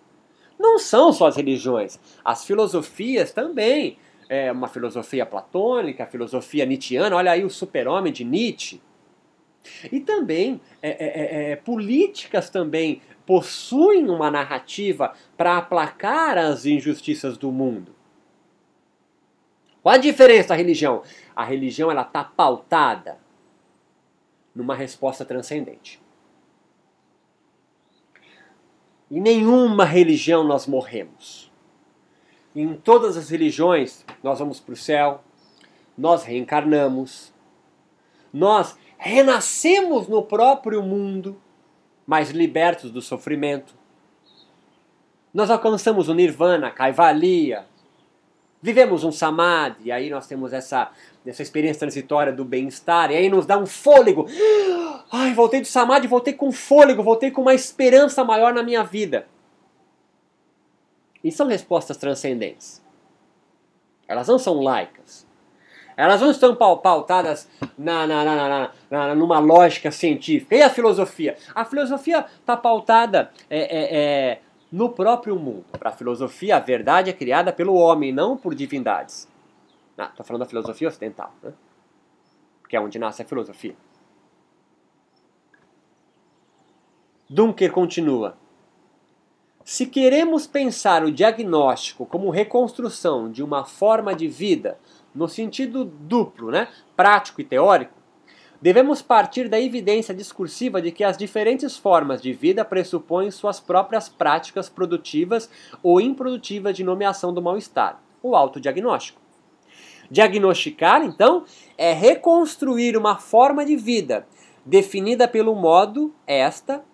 Não 0.61 0.79
são 0.79 1.11
só 1.11 1.27
as 1.27 1.37
religiões, 1.37 1.99
as 2.23 2.45
filosofias 2.45 3.33
também. 3.33 3.97
É 4.29 4.53
uma 4.53 4.69
filosofia 4.69 5.25
platônica, 5.25 6.05
a 6.05 6.07
filosofia 6.07 6.67
nietzschiana, 6.67 7.17
olha 7.17 7.33
aí 7.33 7.43
o 7.43 7.49
super-homem 7.49 8.13
de 8.13 8.25
Nietzsche. 8.25 8.81
E 9.91 10.01
também 10.01 10.61
é, 10.83 10.91
é, 10.91 10.97
é, 10.99 11.51
é 11.53 11.57
políticas 11.57 12.51
também 12.51 13.01
possuem 13.25 14.11
uma 14.11 14.31
narrativa 14.31 15.15
para 15.35 15.57
aplacar 15.57 16.37
as 16.37 16.67
injustiças 16.67 17.39
do 17.39 17.51
mundo. 17.51 17.95
Qual 19.83 19.95
a 19.95 19.99
diferença 19.99 20.51
da 20.51 20.57
religião? 20.57 21.03
A 21.35 21.43
religião 21.43 21.91
ela 21.91 22.03
está 22.03 22.23
pautada 22.23 23.19
numa 24.55 24.75
resposta 24.75 25.25
transcendente. 25.25 26.01
Em 29.11 29.21
nenhuma 29.21 29.85
religião 29.85 30.45
nós 30.45 30.67
morremos. 30.67 31.51
Em 32.55 32.75
todas 32.75 33.17
as 33.17 33.31
religiões 33.31 34.05
nós 34.23 34.39
vamos 34.39 34.61
para 34.61 34.73
o 34.73 34.77
céu, 34.77 35.23
nós 35.97 36.23
reencarnamos, 36.25 37.33
nós 38.33 38.77
renascemos 38.97 40.07
no 40.09 40.23
próprio 40.23 40.83
mundo, 40.83 41.41
mas 42.07 42.31
libertos 42.31 42.91
do 42.91 43.03
sofrimento. 43.03 43.75
Nós 45.33 45.51
alcançamos 45.51 46.09
o 46.09 46.15
nirvana, 46.15 46.69
a 46.69 46.71
kaivalya, 46.71 47.67
vivemos 48.63 49.05
um 49.05 49.13
samadhi, 49.13 49.91
aí 49.91 50.11
nós 50.11 50.27
temos 50.27 50.53
essa 50.53 50.91
dessa 51.25 51.43
experiência 51.43 51.81
transitória 51.81 52.33
do 52.33 52.45
bem-estar, 52.45 53.11
e 53.11 53.17
aí 53.17 53.29
nos 53.29 53.47
dá 53.47 53.59
um 53.59 53.67
fôlego. 53.67 54.27
Ai, 55.11 55.35
voltei 55.35 55.61
do 55.61 55.67
Samadhi, 55.67 56.07
voltei 56.07 56.33
com 56.33 56.53
fôlego, 56.53 57.03
voltei 57.03 57.31
com 57.31 57.43
uma 57.43 57.55
esperança 57.55 58.23
maior 58.23 58.55
na 58.55 58.63
minha 58.63 58.85
vida. 58.85 59.27
E 61.23 61.33
são 61.33 61.49
respostas 61.49 61.97
transcendentes. 61.97 62.81
Elas 64.07 64.29
não 64.29 64.39
são 64.39 64.63
laicas. 64.63 65.27
Elas 65.97 66.21
não 66.21 66.31
estão 66.31 66.57
pautadas 66.57 67.49
na, 67.77 68.07
na, 68.07 68.25
na, 68.25 68.73
na, 68.91 69.15
numa 69.15 69.39
lógica 69.39 69.91
científica. 69.91 70.57
E 70.57 70.63
a 70.63 70.71
filosofia? 70.71 71.37
A 71.55 71.65
filosofia 71.65 72.25
está 72.41 72.57
pautada 72.57 73.31
é, 73.51 73.59
é, 73.61 73.99
é, 73.99 74.41
no 74.73 74.91
próprio 74.91 75.37
mundo. 75.37 75.65
Para 75.79 75.91
a 75.91 75.93
filosofia, 75.93 76.57
a 76.57 76.61
verdade 76.61 77.11
é 77.11 77.13
criada 77.13 77.53
pelo 77.53 77.75
homem, 77.75 78.13
não 78.13 78.37
por 78.37 78.55
divindades. 78.55 79.29
Estou 79.91 80.23
ah, 80.23 80.25
falando 80.25 80.41
da 80.41 80.49
filosofia 80.49 80.89
ocidental, 80.89 81.35
né? 81.43 81.53
que 82.67 82.77
é 82.77 82.81
onde 82.81 82.99
nasce 82.99 83.21
a 83.21 83.25
filosofia. 83.25 83.75
Dunker 87.33 87.71
continua. 87.71 88.37
Se 89.65 89.87
queremos 89.87 90.49
pensar 90.49 91.05
o 91.05 91.13
diagnóstico 91.13 92.05
como 92.05 92.29
reconstrução 92.29 93.31
de 93.31 93.41
uma 93.41 93.65
forma 93.65 94.17
de 94.17 94.27
vida, 94.27 94.81
no 95.15 95.29
sentido 95.29 95.85
duplo, 95.85 96.51
né, 96.51 96.67
prático 96.97 97.41
e 97.41 97.45
teórico, 97.45 97.95
devemos 98.61 99.01
partir 99.01 99.49
da 99.49 99.61
evidência 99.61 100.13
discursiva 100.13 100.83
de 100.83 100.91
que 100.91 101.05
as 101.05 101.17
diferentes 101.17 101.77
formas 101.77 102.21
de 102.21 102.33
vida 102.33 102.65
pressupõem 102.65 103.31
suas 103.31 103.61
próprias 103.61 104.09
práticas 104.09 104.69
produtivas 104.69 105.49
ou 105.85 106.01
improdutivas 106.01 106.75
de 106.75 106.83
nomeação 106.83 107.33
do 107.33 107.41
mal-estar, 107.41 108.03
o 108.21 108.35
autodiagnóstico. 108.35 109.21
Diagnosticar, 110.11 111.05
então, 111.05 111.45
é 111.79 111.93
reconstruir 111.93 112.97
uma 112.97 113.19
forma 113.19 113.65
de 113.65 113.77
vida 113.77 114.27
definida 114.67 115.29
pelo 115.29 115.55
modo 115.55 116.13
esta 116.27 116.85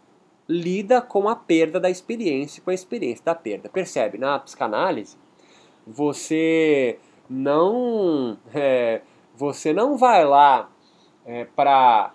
lida 0.49 1.00
com 1.00 1.29
a 1.29 1.37
perda 1.37 1.81
da 1.81 1.91
experiência, 1.91 2.62
com 2.62 2.71
a 2.71 2.75
experiência 2.75 3.25
da 3.25 3.35
perda. 3.35 3.69
Percebe? 3.69 4.19
Na 4.19 4.38
psicanálise, 4.38 5.17
você 5.87 6.99
não 7.29 8.38
é, 8.55 9.03
você 9.35 9.73
não 9.73 9.97
vai 9.97 10.25
lá 10.25 10.71
é, 11.25 11.45
para 11.45 12.12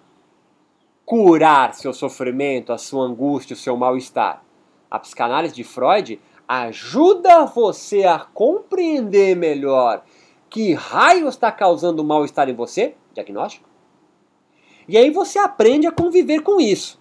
curar 1.05 1.73
seu 1.73 1.93
sofrimento, 1.93 2.71
a 2.71 2.77
sua 2.77 3.03
angústia, 3.03 3.53
o 3.53 3.57
seu 3.57 3.75
mal-estar. 3.75 4.43
A 4.89 4.99
psicanálise 4.99 5.53
de 5.53 5.63
Freud 5.63 6.21
ajuda 6.47 7.45
você 7.45 8.03
a 8.03 8.19
compreender 8.19 9.35
melhor 9.35 10.03
que 10.49 10.73
raio 10.73 11.27
está 11.27 11.51
causando 11.51 12.03
mal-estar 12.03 12.49
em 12.49 12.53
você, 12.53 12.95
diagnóstico. 13.13 13.69
E 14.87 14.97
aí 14.97 15.09
você 15.09 15.39
aprende 15.39 15.87
a 15.87 15.91
conviver 15.91 16.41
com 16.41 16.59
isso. 16.59 17.00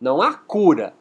Não 0.00 0.22
há 0.22 0.32
cura. 0.32 0.94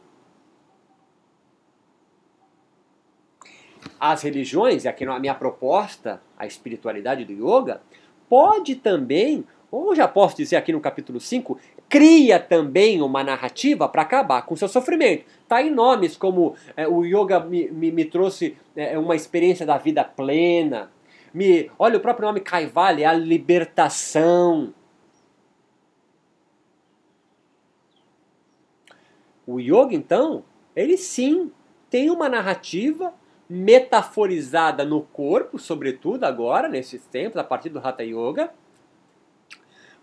As 3.99 4.21
religiões, 4.23 4.83
e 4.83 4.87
aqui 4.87 5.05
na 5.05 5.19
minha 5.19 5.35
proposta, 5.35 6.21
a 6.37 6.45
espiritualidade 6.45 7.23
do 7.23 7.33
yoga, 7.33 7.81
pode 8.29 8.75
também, 8.75 9.45
ou 9.71 9.95
já 9.95 10.07
posso 10.07 10.37
dizer 10.37 10.57
aqui 10.57 10.71
no 10.71 10.81
capítulo 10.81 11.19
5, 11.19 11.57
cria 11.87 12.39
também 12.39 13.01
uma 13.01 13.23
narrativa 13.23 13.87
para 13.87 14.03
acabar 14.03 14.41
com 14.43 14.53
o 14.53 14.57
seu 14.57 14.67
sofrimento. 14.67 15.25
Está 15.41 15.61
em 15.61 15.71
nomes 15.71 16.15
como 16.15 16.55
é, 16.75 16.87
o 16.87 17.03
yoga 17.03 17.39
me, 17.39 17.69
me, 17.69 17.91
me 17.91 18.05
trouxe 18.05 18.55
é, 18.75 18.97
uma 18.97 19.15
experiência 19.15 19.65
da 19.65 19.77
vida 19.77 20.03
plena. 20.03 20.91
Me, 21.33 21.69
olha, 21.77 21.97
o 21.97 22.01
próprio 22.01 22.27
nome 22.27 22.41
Kaivalya 22.41 23.03
é 23.03 23.07
a 23.07 23.13
libertação. 23.13 24.73
O 29.51 29.59
yoga, 29.59 29.95
então, 29.95 30.43
ele 30.75 30.95
sim 30.95 31.51
tem 31.89 32.11
uma 32.11 32.29
narrativa 32.29 33.11
metaforizada 33.49 34.85
no 34.85 35.01
corpo, 35.01 35.57
sobretudo 35.57 36.23
agora, 36.23 36.67
nesses 36.67 37.03
tempos, 37.07 37.35
a 37.35 37.43
partir 37.43 37.69
do 37.69 37.79
Hatha 37.79 38.03
Yoga, 38.03 38.51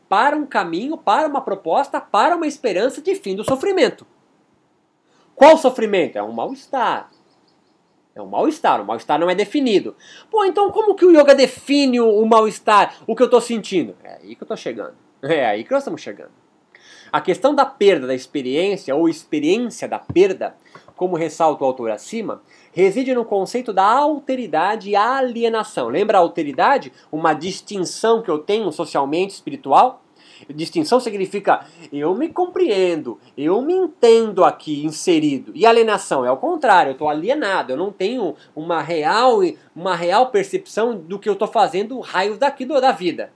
para 0.09 0.37
um 0.37 0.45
caminho, 0.45 0.99
para 0.99 1.29
uma 1.29 1.41
proposta, 1.41 2.01
para 2.01 2.35
uma 2.35 2.49
esperança 2.49 3.01
de 3.01 3.15
fim 3.15 3.37
do 3.37 3.45
sofrimento. 3.45 4.05
Qual 5.33 5.57
sofrimento? 5.57 6.17
É 6.17 6.23
um 6.25 6.33
mal-estar. 6.33 7.09
É 8.17 8.21
um 8.21 8.27
mal-estar, 8.27 8.81
o 8.81 8.85
mal-estar 8.85 9.17
não 9.17 9.31
é 9.31 9.35
definido. 9.37 9.95
Pô, 10.29 10.45
então 10.45 10.73
como 10.73 10.97
que 10.97 11.07
o 11.07 11.13
yoga 11.13 11.37
define 11.37 12.01
o 12.01 12.27
mal-estar, 12.27 12.97
o 13.07 13.15
que 13.15 13.23
eu 13.23 13.27
estou 13.27 13.41
sentindo? 13.41 13.95
É 14.03 14.15
aí 14.15 14.35
que 14.35 14.43
eu 14.43 14.47
estou 14.47 14.57
chegando. 14.57 14.97
É 15.23 15.47
aí 15.47 15.63
que 15.63 15.71
nós 15.71 15.83
estamos 15.83 16.03
chegando. 16.03 16.46
A 17.13 17.21
questão 17.21 17.55
da 17.55 17.65
perda 17.65 18.07
da 18.07 18.15
experiência, 18.15 18.95
ou 18.95 19.09
experiência 19.09 19.89
da 19.89 19.99
perda, 19.99 20.57
como 20.97 21.17
ressalta 21.17 21.63
o 21.63 21.67
autor 21.67 21.91
acima, 21.91 22.43
reside 22.73 23.15
no 23.15 23.25
conceito 23.25 23.73
da 23.73 23.85
alteridade 23.85 24.91
e 24.91 24.97
alienação. 24.97 25.89
Lembra 25.89 26.19
a 26.19 26.21
alteridade? 26.21 26.93
Uma 27.13 27.35
distinção 27.35 28.23
que 28.23 28.31
eu 28.31 28.39
tenho 28.39 28.73
socialmente, 28.73 29.35
espiritual? 29.35 30.03
Distinção 30.55 31.01
significa 31.01 31.67
eu 31.91 32.15
me 32.15 32.29
compreendo, 32.29 33.19
eu 33.39 33.63
me 33.63 33.73
entendo 33.73 34.45
aqui 34.45 34.85
inserido. 34.85 35.53
E 35.55 35.65
alienação 35.65 36.27
é 36.27 36.31
o 36.31 36.37
contrário, 36.37 36.91
eu 36.91 36.93
estou 36.93 37.09
alienado, 37.09 37.73
eu 37.73 37.77
não 37.77 37.91
tenho 37.91 38.35
uma 38.55 38.83
real, 38.83 39.41
uma 39.75 39.97
real 39.97 40.27
percepção 40.27 40.95
do 40.95 41.19
que 41.19 41.29
eu 41.29 41.33
estou 41.33 41.49
fazendo, 41.49 41.99
raios 42.01 42.37
daqui 42.37 42.67
do, 42.67 42.79
da 42.81 42.93
vida. 42.93 43.33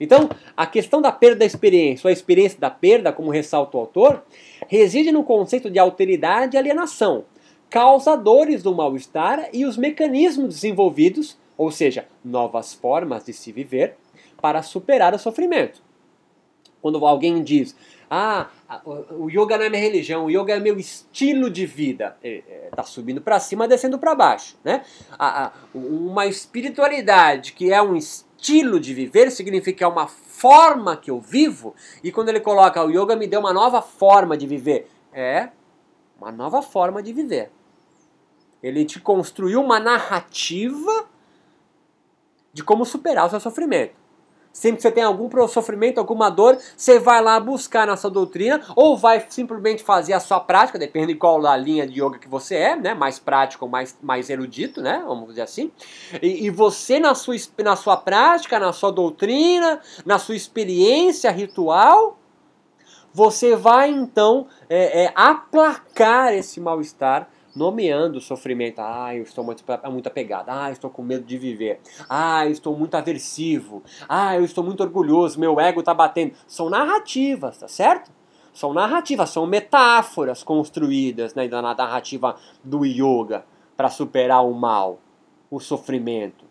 Então, 0.00 0.30
a 0.56 0.66
questão 0.66 1.02
da 1.02 1.12
perda 1.12 1.40
da 1.40 1.44
experiência, 1.44 2.08
ou 2.08 2.10
a 2.10 2.12
experiência 2.12 2.58
da 2.58 2.70
perda, 2.70 3.12
como 3.12 3.30
ressalta 3.30 3.76
o 3.76 3.80
autor, 3.80 4.24
reside 4.66 5.12
no 5.12 5.22
conceito 5.22 5.70
de 5.70 5.78
alteridade 5.78 6.56
e 6.56 6.58
alienação, 6.58 7.26
causadores 7.68 8.62
do 8.62 8.74
mal-estar 8.74 9.50
e 9.52 9.66
os 9.66 9.76
mecanismos 9.76 10.54
desenvolvidos, 10.54 11.38
ou 11.56 11.70
seja, 11.70 12.06
novas 12.24 12.72
formas 12.72 13.24
de 13.26 13.34
se 13.34 13.52
viver, 13.52 13.96
para 14.40 14.62
superar 14.62 15.14
o 15.14 15.18
sofrimento. 15.18 15.82
Quando 16.80 17.04
alguém 17.04 17.42
diz, 17.42 17.76
ah, 18.10 18.48
o 19.10 19.28
yoga 19.28 19.58
não 19.58 19.66
é 19.66 19.68
minha 19.68 19.82
religião, 19.82 20.24
o 20.24 20.30
yoga 20.30 20.54
é 20.54 20.58
meu 20.58 20.78
estilo 20.78 21.50
de 21.50 21.66
vida. 21.66 22.16
Está 22.22 22.84
subindo 22.84 23.20
para 23.20 23.38
cima, 23.38 23.68
descendo 23.68 23.98
para 23.98 24.14
baixo. 24.14 24.56
Né? 24.64 24.82
Uma 25.74 26.26
espiritualidade 26.26 27.52
que 27.52 27.70
é 27.70 27.82
um 27.82 27.94
estilo 27.94 28.29
estilo 28.40 28.80
de 28.80 28.94
viver 28.94 29.30
significa 29.30 29.84
é 29.84 29.88
uma 29.88 30.08
forma 30.08 30.96
que 30.96 31.10
eu 31.10 31.20
vivo. 31.20 31.74
E 32.02 32.10
quando 32.10 32.30
ele 32.30 32.40
coloca 32.40 32.82
o 32.82 32.90
yoga 32.90 33.14
me 33.14 33.26
deu 33.26 33.40
uma 33.40 33.52
nova 33.52 33.82
forma 33.82 34.36
de 34.36 34.46
viver, 34.46 34.90
é 35.12 35.50
uma 36.18 36.32
nova 36.32 36.62
forma 36.62 37.02
de 37.02 37.12
viver. 37.12 37.52
Ele 38.62 38.84
te 38.84 38.98
construiu 38.98 39.62
uma 39.62 39.78
narrativa 39.78 41.06
de 42.52 42.64
como 42.64 42.84
superar 42.84 43.26
o 43.26 43.30
seu 43.30 43.40
sofrimento. 43.40 43.99
Sempre 44.52 44.76
que 44.78 44.82
você 44.82 44.90
tem 44.90 45.04
algum 45.04 45.28
sofrimento, 45.46 45.98
alguma 45.98 46.28
dor, 46.28 46.58
você 46.76 46.98
vai 46.98 47.22
lá 47.22 47.38
buscar 47.38 47.86
na 47.86 47.96
sua 47.96 48.10
doutrina 48.10 48.60
ou 48.74 48.96
vai 48.96 49.24
simplesmente 49.28 49.82
fazer 49.82 50.12
a 50.12 50.20
sua 50.20 50.40
prática, 50.40 50.78
depende 50.78 51.12
de 51.12 51.14
qual 51.14 51.40
linha 51.56 51.86
de 51.86 52.02
yoga 52.02 52.18
que 52.18 52.28
você 52.28 52.56
é, 52.56 52.76
né? 52.76 52.92
Mais 52.92 53.18
prático 53.18 53.64
ou 53.64 53.70
mais, 53.70 53.96
mais 54.02 54.28
erudito, 54.28 54.82
né? 54.82 55.02
Vamos 55.06 55.28
dizer 55.28 55.42
assim. 55.42 55.70
E, 56.20 56.46
e 56.46 56.50
você, 56.50 56.98
na 56.98 57.14
sua, 57.14 57.36
na 57.62 57.76
sua 57.76 57.96
prática, 57.96 58.58
na 58.58 58.72
sua 58.72 58.90
doutrina, 58.90 59.80
na 60.04 60.18
sua 60.18 60.34
experiência 60.34 61.30
ritual, 61.30 62.18
você 63.12 63.54
vai 63.54 63.90
então 63.90 64.46
é, 64.68 65.04
é, 65.04 65.12
aplacar 65.14 66.34
esse 66.34 66.60
mal-estar 66.60 67.28
nomeando 67.54 68.18
o 68.18 68.20
sofrimento. 68.20 68.80
Ah, 68.80 69.14
eu 69.14 69.22
estou 69.22 69.44
muito, 69.44 69.64
muito 69.90 70.06
apegado. 70.06 70.48
Ah, 70.48 70.70
estou 70.70 70.90
com 70.90 71.02
medo 71.02 71.24
de 71.24 71.36
viver. 71.36 71.80
Ah, 72.08 72.46
eu 72.46 72.52
estou 72.52 72.76
muito 72.76 72.94
aversivo. 72.94 73.82
Ah, 74.08 74.36
eu 74.36 74.44
estou 74.44 74.64
muito 74.64 74.82
orgulhoso. 74.82 75.38
Meu 75.38 75.60
ego 75.60 75.80
está 75.80 75.94
batendo. 75.94 76.34
São 76.46 76.70
narrativas, 76.70 77.58
tá 77.58 77.68
certo? 77.68 78.10
São 78.52 78.72
narrativas, 78.72 79.30
são 79.30 79.46
metáforas 79.46 80.42
construídas 80.42 81.34
né, 81.34 81.46
na 81.48 81.74
narrativa 81.74 82.36
do 82.64 82.84
yoga 82.84 83.44
para 83.76 83.88
superar 83.88 84.44
o 84.44 84.52
mal, 84.52 84.98
o 85.50 85.60
sofrimento. 85.60 86.44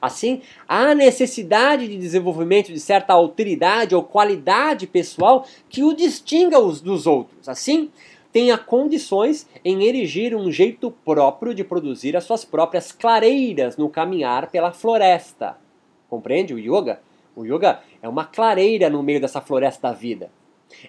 Assim, 0.00 0.42
há 0.68 0.94
necessidade 0.94 1.88
de 1.88 1.96
desenvolvimento 1.96 2.72
de 2.72 2.80
certa 2.80 3.14
alteridade 3.14 3.94
ou 3.94 4.02
qualidade 4.02 4.86
pessoal 4.86 5.46
que 5.68 5.82
o 5.82 5.94
distinga 5.94 6.60
dos 6.60 7.06
outros. 7.06 7.48
Assim, 7.48 7.90
tenha 8.36 8.58
condições 8.58 9.48
em 9.64 9.84
erigir 9.84 10.36
um 10.36 10.52
jeito 10.52 10.90
próprio 10.90 11.54
de 11.54 11.64
produzir 11.64 12.14
as 12.18 12.24
suas 12.24 12.44
próprias 12.44 12.92
clareiras 12.92 13.78
no 13.78 13.88
caminhar 13.88 14.50
pela 14.50 14.74
floresta. 14.74 15.56
Compreende 16.06 16.52
o 16.52 16.58
yoga? 16.58 17.00
O 17.34 17.46
yoga 17.46 17.80
é 18.02 18.06
uma 18.06 18.26
clareira 18.26 18.90
no 18.90 19.02
meio 19.02 19.22
dessa 19.22 19.40
floresta 19.40 19.88
da 19.88 19.94
vida. 19.94 20.30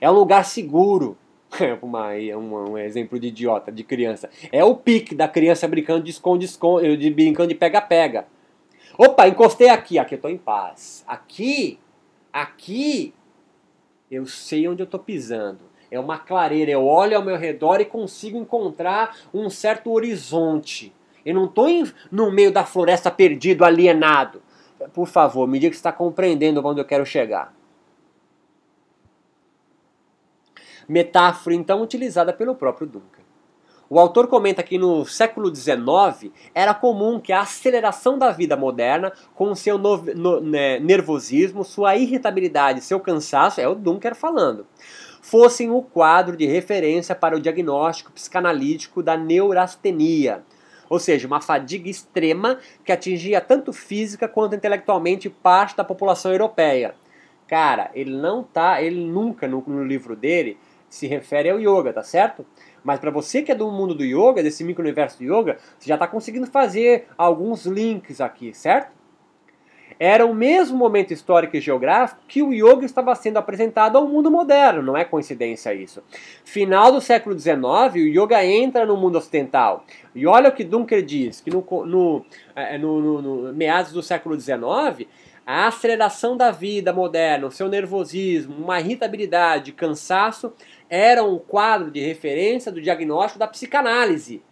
É 0.01 0.11
um 0.11 0.13
lugar 0.13 0.43
seguro. 0.43 1.17
uma, 1.81 2.09
um, 2.09 2.71
um 2.71 2.77
exemplo 2.77 3.17
de 3.17 3.29
idiota, 3.29 3.71
de 3.71 3.81
criança. 3.81 4.29
É 4.51 4.61
o 4.61 4.75
pique 4.75 5.15
da 5.15 5.29
criança 5.29 5.65
brincando 5.69 6.03
de 6.03 6.11
esconde-esconde, 6.11 6.97
de 6.97 7.09
brincando 7.09 7.47
de 7.47 7.55
pega-pega. 7.55 8.27
Opa, 8.97 9.25
encostei 9.25 9.69
aqui, 9.69 9.97
aqui 9.97 10.15
eu 10.15 10.17
estou 10.17 10.29
em 10.29 10.37
paz. 10.37 11.01
Aqui, 11.07 11.79
aqui, 12.33 13.13
eu 14.11 14.25
sei 14.25 14.67
onde 14.67 14.81
eu 14.81 14.85
estou 14.85 14.99
pisando 14.99 15.76
é 15.91 15.99
uma 15.99 16.17
clareira. 16.17 16.71
Eu 16.71 16.85
olho 16.85 17.17
ao 17.17 17.23
meu 17.23 17.37
redor 17.37 17.79
e 17.79 17.85
consigo 17.85 18.37
encontrar 18.37 19.15
um 19.33 19.49
certo 19.49 19.91
horizonte. 19.91 20.93
Eu 21.25 21.35
não 21.35 21.45
estou 21.45 21.67
no 22.11 22.31
meio 22.31 22.51
da 22.51 22.63
floresta 22.63 23.11
perdido, 23.11 23.65
alienado. 23.65 24.41
Por 24.93 25.07
favor, 25.07 25.47
me 25.47 25.59
diga 25.59 25.71
que 25.71 25.75
está 25.75 25.91
compreendendo 25.91 26.65
onde 26.65 26.79
eu 26.79 26.85
quero 26.85 27.05
chegar. 27.05 27.53
Metáfora, 30.87 31.55
então, 31.55 31.81
utilizada 31.81 32.31
pelo 32.31 32.55
próprio 32.55 32.87
Duncan. 32.87 33.27
O 33.89 33.99
autor 33.99 34.27
comenta 34.27 34.61
que 34.61 34.77
no 34.77 35.05
século 35.05 35.53
XIX 35.53 36.31
era 36.53 36.73
comum 36.73 37.19
que 37.19 37.31
a 37.31 37.41
aceleração 37.41 38.17
da 38.17 38.31
vida 38.31 38.57
moderna, 38.57 39.13
com 39.33 39.55
seu 39.55 39.77
no, 39.77 39.97
no, 39.97 40.41
né, 40.41 40.79
nervosismo, 40.79 41.63
sua 41.63 41.95
irritabilidade, 41.95 42.81
seu 42.81 42.99
cansaço, 42.99 43.61
é 43.61 43.67
o 43.67 43.75
Dunker 43.75 44.13
falando, 44.13 44.67
fossem 45.27 45.69
o 45.69 45.81
quadro 45.81 46.37
de 46.37 46.45
referência 46.45 47.13
para 47.13 47.35
o 47.35 47.39
diagnóstico 47.41 48.13
psicanalítico 48.13 49.03
da 49.03 49.17
neurastenia, 49.17 50.41
ou 50.89 50.99
seja, 50.99 51.27
uma 51.27 51.41
fadiga 51.41 51.89
extrema 51.89 52.59
que 52.85 52.93
atingia 52.93 53.41
tanto 53.41 53.73
física 53.73 54.25
quanto 54.25 54.55
intelectualmente 54.55 55.29
parte 55.29 55.75
da 55.75 55.83
população 55.83 56.31
europeia. 56.31 56.95
Cara, 57.45 57.91
ele 57.93 58.15
não 58.15 58.41
tá, 58.41 58.81
ele 58.81 59.03
nunca 59.03 59.49
no, 59.49 59.61
no 59.67 59.83
livro 59.83 60.15
dele 60.15 60.57
se 60.87 61.07
refere 61.07 61.49
ao 61.49 61.59
yoga, 61.59 61.91
tá 61.91 62.03
certo? 62.03 62.45
Mas 62.81 62.97
para 62.97 63.11
você 63.11 63.41
que 63.41 63.51
é 63.51 63.55
do 63.55 63.69
mundo 63.69 63.93
do 63.93 64.05
yoga, 64.05 64.41
desse 64.41 64.63
micro-universo 64.63 65.17
do 65.17 65.25
yoga, 65.25 65.57
você 65.77 65.89
já 65.89 65.95
está 65.95 66.07
conseguindo 66.07 66.47
fazer 66.47 67.05
alguns 67.17 67.65
links 67.65 68.21
aqui, 68.21 68.53
certo? 68.53 68.96
Era 69.99 70.25
o 70.25 70.33
mesmo 70.33 70.77
momento 70.77 71.11
histórico 71.11 71.57
e 71.57 71.61
geográfico 71.61 72.21
que 72.27 72.43
o 72.43 72.53
yoga 72.53 72.85
estava 72.85 73.13
sendo 73.15 73.37
apresentado 73.37 73.97
ao 73.97 74.07
mundo 74.07 74.29
moderno, 74.29 74.83
não 74.83 74.95
é 74.95 75.03
coincidência 75.03 75.73
isso. 75.73 76.03
Final 76.43 76.91
do 76.91 77.01
século 77.01 77.37
XIX, 77.37 77.57
o 77.95 77.97
yoga 77.97 78.45
entra 78.45 78.85
no 78.85 78.95
mundo 78.95 79.17
ocidental. 79.17 79.85
E 80.13 80.27
olha 80.27 80.49
o 80.49 80.51
que 80.51 80.63
Dunker 80.63 81.03
diz, 81.03 81.41
que 81.41 81.49
no, 81.49 81.65
no, 81.85 82.25
é, 82.55 82.77
no, 82.77 83.01
no, 83.01 83.21
no 83.21 83.53
meados 83.53 83.91
do 83.91 84.03
século 84.03 84.39
XIX, 84.39 85.07
a 85.45 85.67
aceleração 85.67 86.37
da 86.37 86.51
vida 86.51 86.93
moderna, 86.93 87.47
o 87.47 87.51
seu 87.51 87.67
nervosismo, 87.67 88.55
uma 88.55 88.79
irritabilidade, 88.79 89.71
cansaço, 89.71 90.53
eram 90.89 91.33
um 91.33 91.39
quadro 91.39 91.89
de 91.89 91.99
referência 92.01 92.71
do 92.71 92.81
diagnóstico 92.81 93.39
da 93.39 93.47
psicanálise 93.47 94.43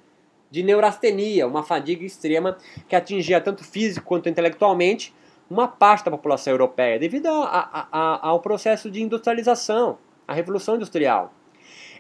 de 0.50 0.64
neurastenia, 0.64 1.46
uma 1.46 1.64
fadiga 1.64 2.06
extrema 2.06 2.58
que 2.88 2.96
atingia 2.96 3.42
tanto 3.42 3.64
físico 3.64 4.06
quanto 4.06 4.30
intelectualmente 4.30 5.14
uma 5.50 5.68
parte 5.68 6.06
da 6.06 6.12
população 6.12 6.54
europeia, 6.54 7.00
devido 7.00 7.28
a, 7.28 7.44
a, 7.44 7.88
a, 7.92 8.28
ao 8.28 8.40
processo 8.40 8.90
de 8.90 9.02
industrialização, 9.02 9.98
a 10.28 10.34
Revolução 10.34 10.76
Industrial. 10.76 11.32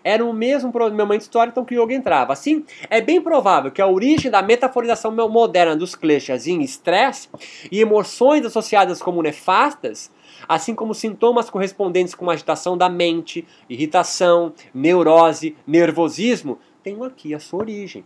Era 0.03 0.23
o 0.23 0.31
mesmo 0.31 0.71
momento 0.71 1.21
histórico 1.21 1.53
então, 1.53 1.65
que 1.65 1.75
o 1.75 1.83
yoga 1.83 1.95
entrava. 1.95 2.31
Assim, 2.31 2.63
é 2.91 3.01
bem 3.01 3.19
provável 3.19 3.71
que 3.71 3.81
a 3.81 3.87
origem 3.87 4.29
da 4.29 4.39
metaforização 4.39 5.11
moderna 5.27 5.75
dos 5.75 5.95
kleshas 5.95 6.45
em 6.45 6.61
estresse 6.61 7.27
e 7.71 7.81
emoções 7.81 8.45
associadas 8.45 9.01
como 9.01 9.23
nefastas, 9.23 10.11
assim 10.47 10.75
como 10.75 10.93
sintomas 10.93 11.49
correspondentes 11.49 12.13
com 12.13 12.29
agitação 12.29 12.77
da 12.77 12.87
mente, 12.87 13.47
irritação, 13.67 14.53
neurose, 14.71 15.55
nervosismo, 15.65 16.59
tenham 16.83 17.03
aqui 17.03 17.33
a 17.33 17.39
sua 17.39 17.61
origem. 17.61 18.05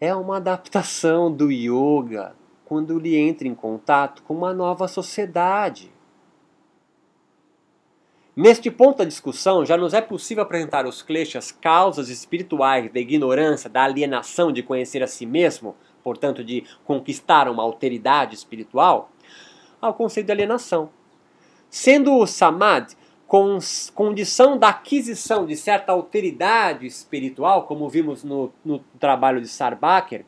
É 0.00 0.14
uma 0.14 0.38
adaptação 0.38 1.30
do 1.30 1.50
yoga 1.50 2.34
quando 2.66 2.98
ele 2.98 3.16
entra 3.16 3.46
em 3.48 3.54
contato 3.54 4.22
com 4.24 4.34
uma 4.34 4.52
nova 4.52 4.86
sociedade. 4.88 5.90
Neste 8.34 8.70
ponto 8.70 8.98
da 8.98 9.04
discussão, 9.04 9.64
já 9.64 9.78
nos 9.78 9.94
é 9.94 10.00
possível 10.02 10.42
apresentar 10.42 10.84
os 10.84 11.00
kleshas 11.00 11.50
causas 11.50 12.10
espirituais 12.10 12.92
da 12.92 13.00
ignorância, 13.00 13.70
da 13.70 13.84
alienação 13.84 14.52
de 14.52 14.62
conhecer 14.62 15.02
a 15.02 15.06
si 15.06 15.24
mesmo, 15.24 15.74
portanto 16.02 16.44
de 16.44 16.64
conquistar 16.84 17.48
uma 17.48 17.62
alteridade 17.62 18.34
espiritual, 18.34 19.10
ao 19.80 19.94
conceito 19.94 20.26
de 20.26 20.32
alienação. 20.32 20.90
Sendo 21.70 22.14
o 22.14 22.26
samadhi 22.26 22.96
condição 23.26 24.56
da 24.56 24.68
aquisição 24.68 25.46
de 25.46 25.56
certa 25.56 25.92
alteridade 25.92 26.86
espiritual, 26.86 27.66
como 27.66 27.88
vimos 27.88 28.22
no, 28.22 28.52
no 28.64 28.78
trabalho 29.00 29.40
de 29.40 29.48
Sarbacher, 29.48 30.24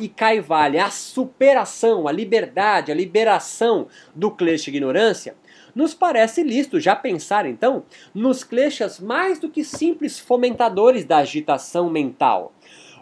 e 0.00 0.08
Kaivalya, 0.08 0.86
a 0.86 0.90
superação, 0.90 2.08
a 2.08 2.12
liberdade, 2.12 2.90
a 2.90 2.94
liberação 2.94 3.86
do 4.14 4.30
klesha 4.30 4.70
ignorância, 4.70 5.36
nos 5.74 5.94
parece 5.94 6.42
lícito 6.42 6.78
já 6.78 6.94
pensar 6.94 7.46
então 7.46 7.84
nos 8.14 8.44
kleshas 8.44 9.00
mais 9.00 9.38
do 9.38 9.48
que 9.48 9.64
simples 9.64 10.18
fomentadores 10.18 11.04
da 11.04 11.18
agitação 11.18 11.90
mental, 11.90 12.52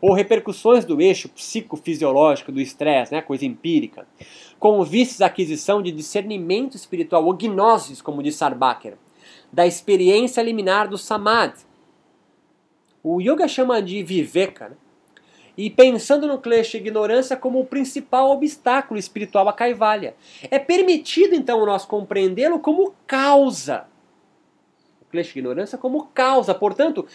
ou 0.00 0.12
repercussões 0.12 0.84
do 0.84 1.00
eixo 1.00 1.28
psicofisiológico 1.28 2.50
do 2.50 2.60
estresse, 2.60 3.12
né, 3.12 3.22
coisa 3.22 3.46
empírica, 3.46 4.06
com 4.58 4.82
vistas 4.82 5.20
à 5.20 5.26
aquisição 5.26 5.80
de 5.82 5.92
discernimento 5.92 6.76
espiritual, 6.76 7.24
ou 7.24 7.34
gnosis, 7.34 8.02
como 8.02 8.22
diz 8.22 8.34
Sarbacher, 8.34 8.96
da 9.52 9.66
experiência 9.66 10.42
liminar 10.42 10.88
do 10.88 10.98
samadhi. 10.98 11.64
O 13.02 13.20
yoga 13.20 13.46
chama 13.46 13.82
de 13.82 14.02
viveka, 14.02 14.70
né? 14.70 14.76
E 15.56 15.68
pensando 15.70 16.26
no 16.26 16.38
klesha 16.38 16.76
ignorância 16.76 17.36
como 17.36 17.60
o 17.60 17.66
principal 17.66 18.30
obstáculo 18.30 18.98
espiritual 18.98 19.48
a 19.48 19.52
Kaivalya. 19.52 20.14
É 20.50 20.58
permitido 20.58 21.34
então 21.34 21.64
nós 21.66 21.84
compreendê-lo 21.84 22.58
como 22.58 22.94
causa. 23.06 23.86
O 25.00 25.04
klesha 25.10 25.38
ignorância 25.38 25.76
como 25.76 26.06
causa, 26.06 26.54
portanto, 26.54 27.06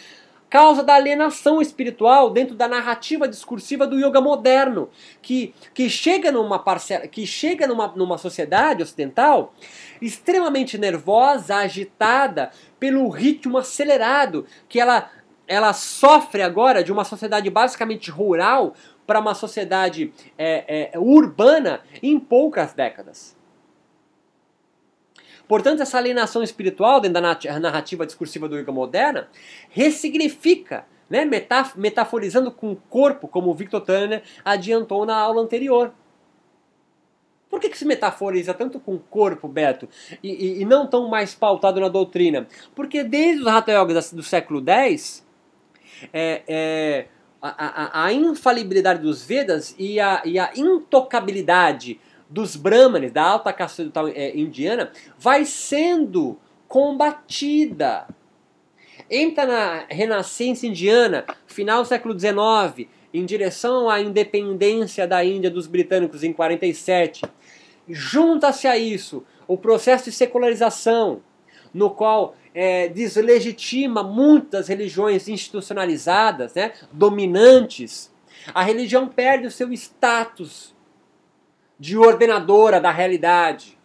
causa 0.50 0.84
da 0.84 0.95
alienação 0.95 1.62
espiritual 1.62 2.30
dentro 2.30 2.56
da 2.56 2.67
narrativa 2.67 3.28
discursiva 3.28 3.86
do 3.86 4.00
yoga 4.00 4.21
moderno, 4.21 4.89
que, 5.21 5.54
que 5.73 5.89
chega 5.89 6.32
numa 6.32 6.60
parcela, 6.60 7.08
que 7.08 7.26
chega 7.26 7.67
numa, 7.67 7.88
numa 7.89 8.17
sociedade 8.17 8.84
ocidental 8.84 9.54
extremamente 10.02 10.78
nervosa, 10.78 11.58
agitada 11.58 12.52
pelo 12.80 13.10
ritmo 13.10 13.58
acelerado 13.58 14.45
que 14.69 14.80
ela 14.80 15.10
ela 15.47 15.71
sofre 15.73 16.41
agora 16.41 16.83
de 16.83 16.91
uma 16.91 17.05
sociedade 17.05 17.49
basicamente 17.49 18.12
rural 18.12 18.75
para 19.07 19.19
uma 19.19 19.33
sociedade 19.33 20.13
é, 20.38 20.91
é, 20.93 20.99
urbana 20.99 21.81
em 22.03 22.19
poucas 22.19 22.73
décadas. 22.73 23.36
Portanto, 25.47 25.81
essa 25.81 25.97
alienação 25.97 26.43
espiritual 26.43 26.99
dentro 26.99 27.21
da 27.21 27.60
narrativa 27.60 28.05
discursiva 28.05 28.49
do 28.49 28.57
yoga 28.57 28.71
moderna 28.71 29.29
ressignifica, 29.69 30.86
né, 31.10 31.23
metaforizando 31.75 32.51
com 32.51 32.73
o 32.73 32.75
corpo, 32.75 33.29
como 33.29 33.49
o 33.49 33.53
Victor 33.53 33.79
Turner 33.79 34.21
adiantou 34.43 35.05
na 35.05 35.15
aula 35.15 35.41
anterior. 35.41 35.93
Por 37.49 37.62
que, 37.62 37.69
que 37.69 37.77
se 37.77 37.86
metaforiza 37.86 38.53
tanto 38.53 38.77
com 38.77 38.95
o 38.95 38.99
corpo, 38.99 39.47
Beto, 39.47 39.88
e, 40.21 40.29
e, 40.29 40.62
e, 40.62 40.65
não 40.65 40.86
tão 40.86 41.07
mais 41.07 41.33
pautado 41.33 41.79
na 41.79 41.88
doutrina? 41.88 42.45
Porque 42.75 43.05
desde 43.05 43.41
os 43.41 43.47
Hatha 43.47 43.71
Yoga 43.71 44.01
do 44.12 44.21
século 44.21 44.62
X, 44.67 45.25
é, 46.13 46.43
é, 46.47 47.05
a, 47.41 48.01
a, 48.01 48.05
a, 48.05 48.13
infalibilidade 48.13 49.01
dos 49.01 49.23
Vedas 49.23 49.75
e 49.77 49.99
a, 49.99 50.21
e 50.25 50.39
a 50.39 50.51
intocabilidade 50.55 51.99
dos 52.29 52.55
brahmanes, 52.55 53.12
da 53.12 53.23
alta 53.23 53.53
casta 53.53 53.83
é, 54.13 54.38
indiana, 54.38 54.91
vai 55.17 55.45
sendo 55.45 56.38
combatida. 56.67 58.07
Entra 59.10 59.45
na 59.45 59.86
renascença 59.89 60.67
indiana, 60.67 61.25
final 61.45 61.81
do 61.81 61.88
século 61.88 62.17
XIX, 62.19 62.89
em 63.13 63.25
direção 63.25 63.89
à 63.89 64.01
independência 64.01 65.07
da 65.07 65.23
Índia 65.23 65.49
dos 65.49 65.65
britânicos 65.65 66.23
em 66.23 66.33
47. 66.33 67.23
Junta-se 67.88 68.67
a 68.67 68.77
isso 68.77 69.23
o 69.47 69.57
processo 69.57 70.05
de 70.05 70.12
secularização, 70.12 71.21
no 71.73 71.89
qual 71.89 72.36
é, 72.60 72.88
deslegitima 72.88 74.02
muitas 74.02 74.67
religiões 74.67 75.28
institucionalizadas, 75.28 76.56
né, 76.56 76.74
dominantes. 76.91 78.12
A 78.52 78.63
religião 78.63 79.08
perde 79.08 79.46
o 79.46 79.52
seu 79.52 79.72
status 79.74 80.76
de 81.78 81.96
ordenadora 81.96 82.82
da 82.82 82.89
realidade. 82.89 83.78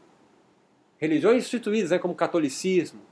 Religiões 0.97 1.45
instituídas, 1.45 1.91
né, 1.91 1.99
como 1.99 2.15
o 2.15 2.17
catolicismo. 2.17 3.03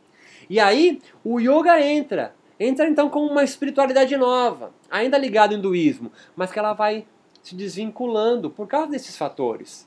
E 0.48 0.58
aí 0.58 1.02
o 1.22 1.38
yoga 1.38 1.78
entra. 1.78 2.34
Entra 2.58 2.88
então 2.88 3.10
com 3.10 3.26
uma 3.26 3.44
espiritualidade 3.44 4.16
nova, 4.16 4.72
ainda 4.90 5.18
ligada 5.18 5.52
ao 5.52 5.58
hinduísmo, 5.58 6.10
mas 6.34 6.50
que 6.50 6.58
ela 6.58 6.72
vai 6.72 7.04
se 7.42 7.54
desvinculando 7.54 8.48
por 8.50 8.66
causa 8.66 8.92
desses 8.92 9.14
fatores. 9.14 9.86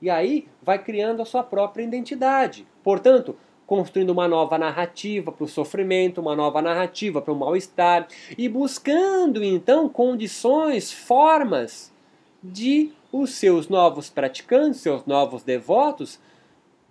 E 0.00 0.08
aí 0.08 0.48
vai 0.62 0.82
criando 0.82 1.20
a 1.20 1.26
sua 1.26 1.42
própria 1.42 1.82
identidade. 1.84 2.66
Portanto, 2.82 3.36
construindo 3.66 4.10
uma 4.10 4.28
nova 4.28 4.56
narrativa 4.56 5.32
para 5.32 5.44
o 5.44 5.48
sofrimento, 5.48 6.20
uma 6.20 6.36
nova 6.36 6.62
narrativa 6.62 7.20
para 7.20 7.32
o 7.32 7.36
mal-estar 7.36 8.06
e 8.38 8.48
buscando 8.48 9.42
então 9.42 9.88
condições, 9.88 10.92
formas 10.92 11.92
de 12.42 12.92
os 13.12 13.30
seus 13.30 13.68
novos 13.68 14.08
praticantes, 14.08 14.80
seus 14.80 15.04
novos 15.04 15.42
devotos, 15.42 16.20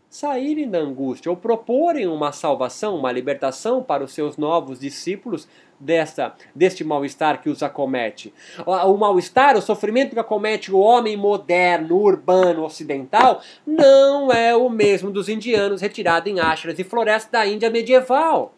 saírem 0.10 0.70
da 0.70 0.80
angústia 0.80 1.30
ou 1.30 1.38
proporem 1.38 2.08
uma 2.08 2.32
salvação, 2.32 2.96
uma 2.98 3.12
libertação 3.12 3.84
para 3.84 4.04
os 4.04 4.14
seus 4.14 4.38
novos 4.38 4.80
discípulos 4.80 5.48
dessa, 5.80 6.34
deste 6.54 6.84
mal-estar 6.84 7.42
que 7.42 7.50
os 7.50 7.62
acomete. 7.64 8.34
O 8.66 8.98
mal-estar, 8.98 9.58
o 9.58 9.62
sofrimento 9.62 10.14
que 10.14 10.20
acomete 10.20 10.72
o 10.72 10.80
homem 10.80 11.18
moderno, 11.18 11.98
urbano, 11.98 12.64
ocidental, 12.64 13.42
não 13.66 14.32
é 14.32 14.56
o 14.56 14.70
mesmo 14.70 15.12
dos 15.12 15.30
indianos 15.30 15.82
retirados 15.82 16.32
em 16.32 16.40
ashras 16.40 16.80
e 16.80 16.84
florestas 16.84 17.32
da 17.32 17.46
Índia 17.46 17.70
medieval. 17.70 18.54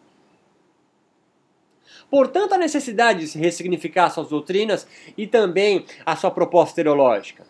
Portanto, 2.10 2.54
a 2.54 2.58
necessidade 2.58 3.20
de 3.20 3.28
se 3.28 3.38
ressignificar 3.38 4.08
suas 4.10 4.28
doutrinas 4.28 4.86
e 5.16 5.26
também 5.26 5.84
a 6.06 6.16
sua 6.16 6.30
proposta 6.30 6.82
teológica. 6.82 7.44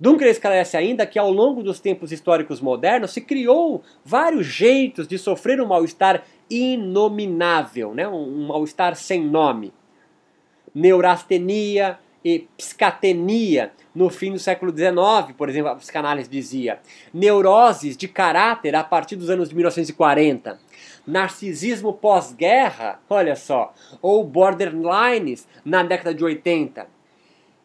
Dunker 0.00 0.28
esclarece 0.28 0.78
ainda 0.78 1.06
que 1.06 1.18
ao 1.18 1.30
longo 1.30 1.62
dos 1.62 1.78
tempos 1.78 2.10
históricos 2.10 2.58
modernos 2.60 3.12
se 3.12 3.20
criou 3.20 3.82
vários 4.02 4.46
jeitos 4.46 5.06
de 5.06 5.18
sofrer 5.18 5.60
um 5.60 5.66
mal-estar 5.66 6.24
inominável, 6.50 7.94
né? 7.94 8.08
um 8.08 8.48
mal-estar 8.48 8.96
sem 8.96 9.24
nome. 9.24 9.72
Neurastenia 10.74 11.98
e 12.24 12.48
psicatenia 12.56 13.72
no 13.94 14.10
fim 14.10 14.32
do 14.32 14.38
século 14.38 14.70
XIX, 14.70 15.34
por 15.36 15.48
exemplo, 15.48 15.70
a 15.70 15.76
psicanálise 15.76 16.28
dizia. 16.28 16.80
Neuroses 17.12 17.96
de 17.96 18.08
caráter 18.08 18.74
a 18.74 18.84
partir 18.84 19.16
dos 19.16 19.30
anos 19.30 19.48
de 19.48 19.54
1940. 19.54 20.58
Narcisismo 21.06 21.92
pós-guerra, 21.92 23.00
olha 23.08 23.34
só, 23.34 23.72
ou 24.02 24.22
borderlines 24.22 25.48
na 25.64 25.82
década 25.82 26.14
de 26.14 26.22
80. 26.22 26.86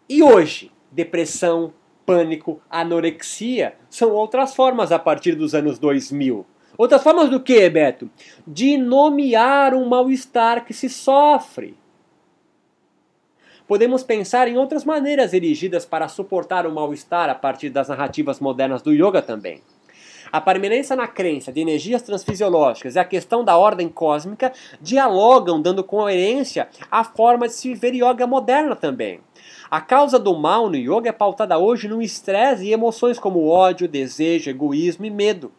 E 0.08 0.24
hoje, 0.24 0.72
depressão, 0.92 1.74
pânico, 2.06 2.62
anorexia 2.70 3.76
são 3.90 4.12
outras 4.12 4.56
formas 4.56 4.92
a 4.92 5.00
partir 5.00 5.36
dos 5.36 5.54
anos 5.54 5.78
2000. 5.80 6.46
Outras 6.78 7.02
formas 7.02 7.30
do 7.30 7.40
que, 7.40 7.70
Beto? 7.70 8.10
De 8.46 8.78
nomear 8.78 9.74
um 9.74 9.88
mal-estar 9.88 10.66
que 10.66 10.74
se 10.74 10.90
sofre. 10.90 11.78
Podemos 13.68 14.04
pensar 14.04 14.48
em 14.48 14.58
outras 14.58 14.86
maneiras 14.86 15.34
erigidas 15.34 15.86
para 15.86 16.08
suportar 16.08 16.68
o 16.68 16.72
mal-estar 16.72 17.30
a 17.30 17.36
partir 17.36 17.70
das 17.70 17.88
narrativas 17.88 18.40
modernas 18.40 18.82
do 18.82 18.94
yoga 18.94 19.22
também. 19.22 19.62
A 20.32 20.42
permanência 20.42 20.96
na 20.96 21.08
crença 21.08 21.52
de 21.52 21.62
energias 21.62 22.02
transfisiológicas 22.02 22.96
e 22.96 23.00
a 23.00 23.06
questão 23.06 23.44
da 23.44 23.58
ordem 23.58 23.88
cósmica 23.88 24.52
dialogam, 24.82 25.62
dando 25.62 25.84
coerência 25.84 26.68
à 26.92 27.04
forma 27.04 27.48
de 27.48 27.54
se 27.54 27.70
viver 27.70 27.96
yoga 27.96 28.28
moderna 28.28 28.76
também. 28.76 29.20
A 29.72 29.82
causa 29.82 30.20
do 30.20 30.36
mal 30.36 30.70
no 30.70 30.76
yoga 30.76 31.10
é 31.10 31.12
pautada 31.12 31.58
hoje 31.58 31.88
no 31.88 32.02
estresse 32.02 32.66
e 32.66 32.74
emoções 32.74 33.18
como 33.18 33.48
ódio, 33.48 33.88
desejo, 33.88 34.50
egoísmo 34.50 35.06
e 35.06 35.10
medo. 35.10 35.52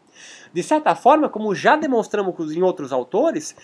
De 0.56 0.62
certa 0.62 0.94
forma, 0.94 1.28
como 1.28 1.54
já 1.54 1.76
demonstramos 1.76 2.50
em 2.56 2.62
outros 2.62 2.90
autores, 2.90 3.54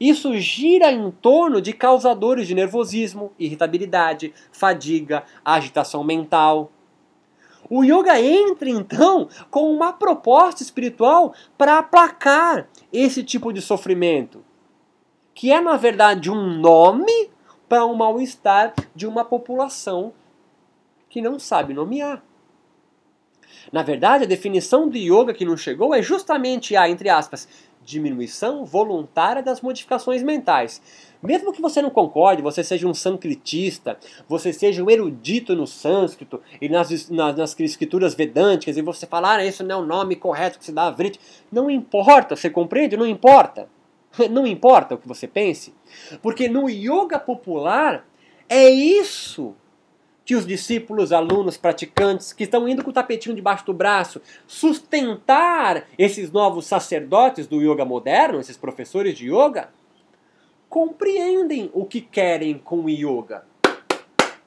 isso 0.00 0.36
gira 0.38 0.90
em 0.90 1.08
torno 1.08 1.62
de 1.62 1.72
causadores 1.72 2.48
de 2.48 2.54
nervosismo, 2.56 3.30
irritabilidade, 3.38 4.34
fadiga, 4.50 5.22
agitação 5.44 6.02
mental. 6.02 6.72
O 7.70 7.84
yoga 7.84 8.20
entra 8.20 8.68
então 8.68 9.28
com 9.52 9.72
uma 9.72 9.92
proposta 9.92 10.64
espiritual 10.64 11.32
para 11.56 11.78
aplacar 11.78 12.68
esse 12.92 13.22
tipo 13.22 13.52
de 13.52 13.62
sofrimento, 13.62 14.44
que 15.32 15.52
é 15.52 15.60
na 15.60 15.76
verdade 15.76 16.28
um 16.28 16.58
nome 16.58 17.30
para 17.68 17.86
um 17.86 17.94
mal-estar 17.94 18.74
de 18.96 19.06
uma 19.06 19.24
população 19.24 20.12
que 21.08 21.22
não 21.22 21.38
sabe 21.38 21.72
nomear. 21.72 22.20
Na 23.72 23.82
verdade, 23.82 24.24
a 24.24 24.26
definição 24.26 24.88
do 24.88 24.96
yoga 24.96 25.34
que 25.34 25.44
não 25.44 25.56
chegou 25.56 25.94
é 25.94 26.02
justamente 26.02 26.76
a, 26.76 26.88
entre 26.88 27.08
aspas, 27.08 27.48
diminuição 27.84 28.64
voluntária 28.64 29.42
das 29.42 29.60
modificações 29.60 30.22
mentais. 30.22 30.80
Mesmo 31.22 31.52
que 31.52 31.62
você 31.62 31.80
não 31.80 31.90
concorde, 31.90 32.42
você 32.42 32.64
seja 32.64 32.86
um 32.86 32.94
sankritista, 32.94 33.98
você 34.28 34.52
seja 34.52 34.82
um 34.82 34.90
erudito 34.90 35.54
no 35.54 35.66
sânscrito 35.66 36.40
e 36.60 36.68
nas, 36.68 37.08
nas, 37.10 37.36
nas 37.36 37.60
escrituras 37.60 38.14
vedânticas, 38.14 38.76
e 38.76 38.82
você 38.82 39.06
falar, 39.06 39.38
ah, 39.38 39.44
isso 39.44 39.62
não 39.62 39.76
é 39.76 39.82
o 39.82 39.86
nome 39.86 40.16
correto 40.16 40.58
que 40.58 40.64
se 40.64 40.72
dá 40.72 40.86
a 40.86 40.90
Vrit, 40.90 41.20
não 41.50 41.70
importa, 41.70 42.34
você 42.34 42.50
compreende? 42.50 42.96
Não 42.96 43.06
importa. 43.06 43.68
Não 44.30 44.46
importa 44.46 44.94
o 44.94 44.98
que 44.98 45.08
você 45.08 45.26
pense, 45.26 45.72
porque 46.20 46.46
no 46.46 46.68
yoga 46.68 47.18
popular 47.18 48.06
é 48.46 48.68
isso 48.68 49.54
que 50.24 50.34
os 50.34 50.46
discípulos, 50.46 51.12
alunos, 51.12 51.56
praticantes 51.56 52.32
que 52.32 52.44
estão 52.44 52.68
indo 52.68 52.84
com 52.84 52.90
o 52.90 52.92
tapetinho 52.92 53.34
debaixo 53.34 53.66
do 53.66 53.74
braço 53.74 54.20
sustentar 54.46 55.86
esses 55.98 56.30
novos 56.30 56.66
sacerdotes 56.66 57.46
do 57.46 57.60
yoga 57.60 57.84
moderno, 57.84 58.40
esses 58.40 58.56
professores 58.56 59.16
de 59.16 59.26
yoga, 59.26 59.70
compreendem 60.68 61.70
o 61.74 61.84
que 61.84 62.00
querem 62.00 62.56
com 62.56 62.84
o 62.84 62.88
yoga. 62.88 63.44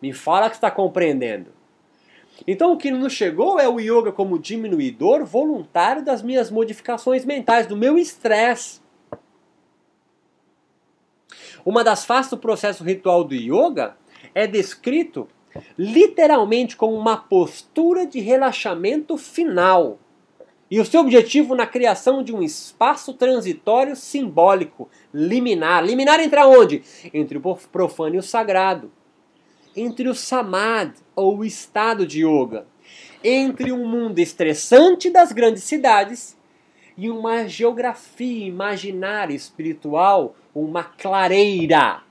Me 0.02 0.14
fala 0.14 0.50
que 0.50 0.56
está 0.56 0.72
compreendendo. 0.72 1.52
Então 2.48 2.74
o 2.74 2.78
que 2.78 2.92
nos 2.92 3.14
chegou 3.14 3.60
é 3.60 3.68
o 3.68 3.80
yoga 3.80 4.12
como 4.12 4.40
diminuidor 4.40 5.26
voluntário 5.26 6.04
das 6.04 6.22
minhas 6.22 6.50
modificações 6.50 7.24
mentais, 7.24 7.68
do 7.68 7.78
meu 7.78 7.98
estresse. 7.98 8.82
Uma 11.66 11.84
das 11.84 12.06
faces 12.06 12.30
do 12.30 12.38
processo 12.38 12.84
ritual 12.84 13.24
do 13.24 13.34
yoga 13.34 13.96
é 14.34 14.46
descrito 14.46 15.28
literalmente 15.78 16.76
como 16.76 16.96
uma 16.96 17.18
postura 17.18 18.06
de 18.06 18.20
relaxamento 18.20 19.18
final. 19.18 20.00
E 20.70 20.80
o 20.80 20.86
seu 20.86 21.02
objetivo 21.02 21.56
na 21.56 21.68
criação 21.68 22.24
de 22.24 22.34
um 22.34 22.42
espaço 22.42 23.14
transitório 23.14 23.96
simbólico, 23.96 24.90
liminar. 25.14 25.86
Liminar 25.86 26.20
entre 26.20 26.44
onde? 26.44 26.84
Entre 27.14 27.38
o 27.38 27.56
profano 27.72 28.16
e 28.16 28.18
o 28.18 28.24
sagrado. 28.24 28.92
Entre 29.76 30.10
o 30.10 30.16
samadhi, 30.16 30.96
ou 31.16 31.38
o 31.40 31.46
estado 31.46 32.06
de 32.06 32.26
yoga. 32.26 32.66
Entre 33.24 33.72
um 33.72 33.88
mundo 33.88 34.20
estressante 34.20 35.10
das 35.10 35.32
grandes 35.32 35.64
cidades 35.64 36.36
e 36.98 37.10
uma 37.10 37.48
geografia 37.48 38.48
imaginária 38.48 39.34
espiritual 39.34 40.36
uma 40.54 40.84
clareira 40.84 42.02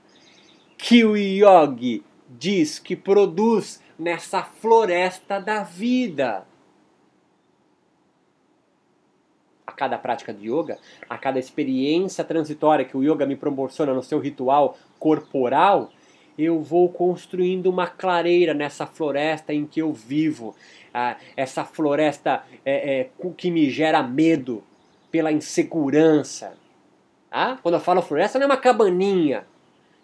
que 0.77 1.03
o 1.03 1.17
yogi 1.17 2.03
diz 2.29 2.79
que 2.79 2.95
produz 2.95 3.81
nessa 3.97 4.43
floresta 4.43 5.39
da 5.39 5.63
vida. 5.63 6.45
A 9.65 9.71
cada 9.71 9.97
prática 9.97 10.33
de 10.33 10.49
yoga, 10.49 10.77
a 11.09 11.17
cada 11.17 11.39
experiência 11.39 12.23
transitória 12.23 12.85
que 12.85 12.95
o 12.95 13.03
yoga 13.03 13.25
me 13.25 13.35
proporciona 13.35 13.93
no 13.93 14.03
seu 14.03 14.19
ritual 14.19 14.77
corporal, 14.99 15.91
eu 16.37 16.61
vou 16.61 16.89
construindo 16.89 17.67
uma 17.67 17.87
clareira 17.87 18.53
nessa 18.53 18.85
floresta 18.85 19.53
em 19.53 19.65
que 19.65 19.81
eu 19.81 19.91
vivo. 19.93 20.55
Ah, 20.93 21.17
essa 21.35 21.63
floresta 21.63 22.43
é, 22.65 22.99
é, 22.99 23.09
que 23.37 23.51
me 23.51 23.69
gera 23.69 24.01
medo 24.03 24.63
pela 25.11 25.31
insegurança 25.31 26.57
ah, 27.37 27.57
quando 27.61 27.75
eu 27.75 27.81
falo 27.81 28.01
floresta, 28.01 28.39
não 28.39 28.45
é 28.45 28.47
uma 28.47 28.55
cabaninha. 28.55 29.45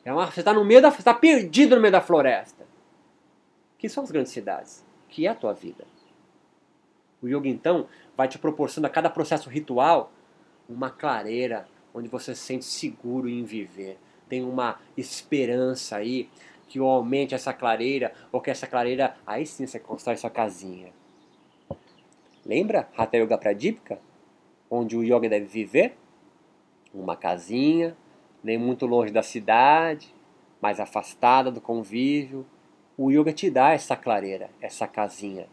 É 0.04 0.12
uma, 0.12 0.30
você 0.30 0.42
está 0.42 0.54
no 0.54 0.66
meio 0.66 0.82
da, 0.82 0.90
está 0.90 1.14
perdido 1.14 1.76
no 1.76 1.82
meio 1.82 1.92
da 1.92 2.02
floresta. 2.02 2.66
Que 3.78 3.88
são 3.90 4.04
as 4.04 4.12
grandes 4.12 4.32
cidades? 4.32 4.86
Que 5.10 5.28
é 5.28 5.30
a 5.30 5.36
tua 5.36 5.54
vida. 5.54 5.86
O 7.22 7.28
yoga 7.28 7.48
então 7.48 7.88
vai 8.18 8.28
te 8.28 8.40
proporcionando 8.40 8.88
a 8.88 8.94
cada 8.94 9.10
processo 9.10 9.50
ritual 9.50 10.12
uma 10.68 10.90
clareira 10.90 11.68
onde 11.94 12.08
você 12.08 12.34
se 12.34 12.42
sente 12.42 12.66
seguro 12.66 13.30
em 13.30 13.44
viver. 13.44 14.00
Tem 14.28 14.44
uma 14.44 14.80
esperança 14.98 15.98
aí 15.98 16.30
que 16.68 16.80
aumente 16.80 17.36
essa 17.36 17.54
clareira 17.54 18.14
ou 18.32 18.40
que 18.40 18.50
essa 18.50 18.66
clareira 18.66 19.18
aí 19.28 19.46
sim 19.46 19.68
você 19.68 19.80
constrói 19.80 20.18
sua 20.18 20.30
casinha. 20.30 20.94
Lembra 22.46 22.88
Hatha 22.98 23.18
Yoga 23.18 23.38
Pradipika? 23.38 24.00
Onde 24.70 24.96
o 24.96 25.04
yoga 25.04 25.28
deve 25.28 25.46
viver? 25.46 25.98
uma 26.94 27.16
casinha, 27.16 27.96
nem 28.44 28.58
muito 28.58 28.86
longe 28.86 29.12
da 29.12 29.22
cidade, 29.22 30.14
mais 30.62 30.80
afastada 30.80 31.52
do 31.52 31.62
convívio. 31.62 32.46
O 32.98 33.12
yoga 33.12 33.34
te 33.34 33.50
dá 33.50 33.72
essa 33.72 33.96
clareira, 33.96 34.50
essa 34.62 34.88
casinha. 34.88 35.48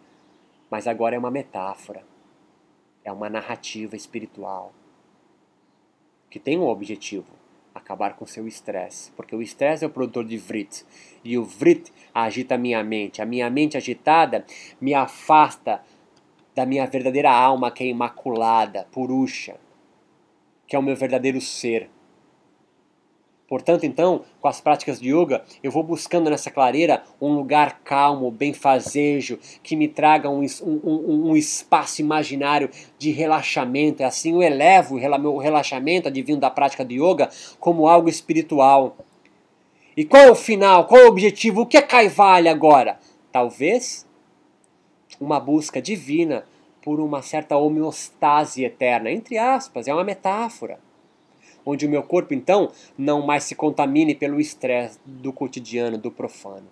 Mas 0.71 0.87
agora 0.87 1.17
é 1.17 1.19
uma 1.19 1.31
metáfora, 1.31 2.05
é 3.05 3.11
uma 3.11 3.31
narrativa 3.31 3.97
espiritual 3.97 4.73
que 6.31 6.39
tem 6.39 6.59
um 6.59 6.67
objetivo: 6.67 7.29
acabar 7.75 8.15
com 8.15 8.27
seu 8.27 8.47
estresse, 8.47 9.11
porque 9.13 9.35
o 9.35 9.41
estresse 9.41 9.85
é 9.85 9.87
o 9.87 9.91
produtor 9.91 10.25
de 10.25 10.37
vrit 10.37 10.85
e 11.25 11.39
o 11.39 11.45
vrit 11.45 11.93
agita 12.15 12.57
a 12.57 12.59
minha 12.59 12.85
mente. 12.85 13.23
A 13.23 13.27
minha 13.27 13.49
mente 13.49 13.77
agitada 13.77 14.45
me 14.81 14.93
afasta 14.93 15.83
da 16.55 16.67
minha 16.67 16.87
verdadeira 16.87 17.31
alma 17.31 17.71
que 17.71 17.85
é 17.85 17.87
imaculada, 17.87 18.87
purusha 18.93 19.57
que 20.69 20.77
é 20.77 20.79
o 20.79 20.83
meu 20.83 20.95
verdadeiro 20.95 21.41
ser. 21.41 21.89
Portanto, 23.49 23.85
então, 23.85 24.25
com 24.43 24.47
as 24.47 24.61
práticas 24.61 25.01
de 25.01 25.09
yoga, 25.09 25.43
eu 25.63 25.71
vou 25.71 25.83
buscando 25.83 26.29
nessa 26.29 26.51
clareira 26.51 27.03
um 27.19 27.33
lugar 27.33 27.81
calmo, 27.83 28.31
benfazejo, 28.31 29.39
que 29.63 29.75
me 29.75 29.89
traga 29.89 30.29
um, 30.29 30.45
um, 30.63 31.31
um 31.31 31.37
espaço 31.37 32.03
imaginário 32.03 32.69
de 32.99 33.11
relaxamento. 33.11 34.03
E 34.03 34.05
assim 34.05 34.35
eu 34.35 34.43
elevo 34.43 34.97
o 34.97 35.39
relaxamento 35.39 36.09
advindo 36.09 36.41
da 36.41 36.51
prática 36.51 36.85
de 36.85 36.97
yoga 36.97 37.31
como 37.59 37.89
algo 37.89 38.11
espiritual. 38.11 38.99
E 39.97 40.05
qual 40.05 40.25
é 40.25 40.31
o 40.31 40.35
final? 40.35 40.85
Qual 40.85 41.01
é 41.01 41.05
o 41.07 41.09
objetivo? 41.09 41.63
O 41.63 41.67
que 41.67 41.79
é 41.79 41.83
Kaivalya 41.83 42.53
agora? 42.53 42.99
Talvez 43.33 44.07
uma 45.19 45.41
busca 45.41 45.81
divina 45.81 46.45
por 46.83 47.01
uma 47.01 47.23
certa 47.23 47.57
homeostase 47.57 48.63
eterna, 48.63 49.11
entre 49.11 49.39
aspas, 49.39 49.89
é 49.89 49.95
uma 49.95 50.05
metáfora 50.05 50.79
onde 51.69 51.87
o 51.87 51.91
meu 51.91 52.03
corpo 52.03 52.33
então 52.33 52.71
não 52.97 53.25
mais 53.25 53.45
se 53.45 53.55
contamine 53.55 54.15
pelo 54.15 54.41
estresse 54.41 54.99
do 55.05 55.33
cotidiano, 55.33 55.99
do 55.99 56.11
profano. 56.11 56.67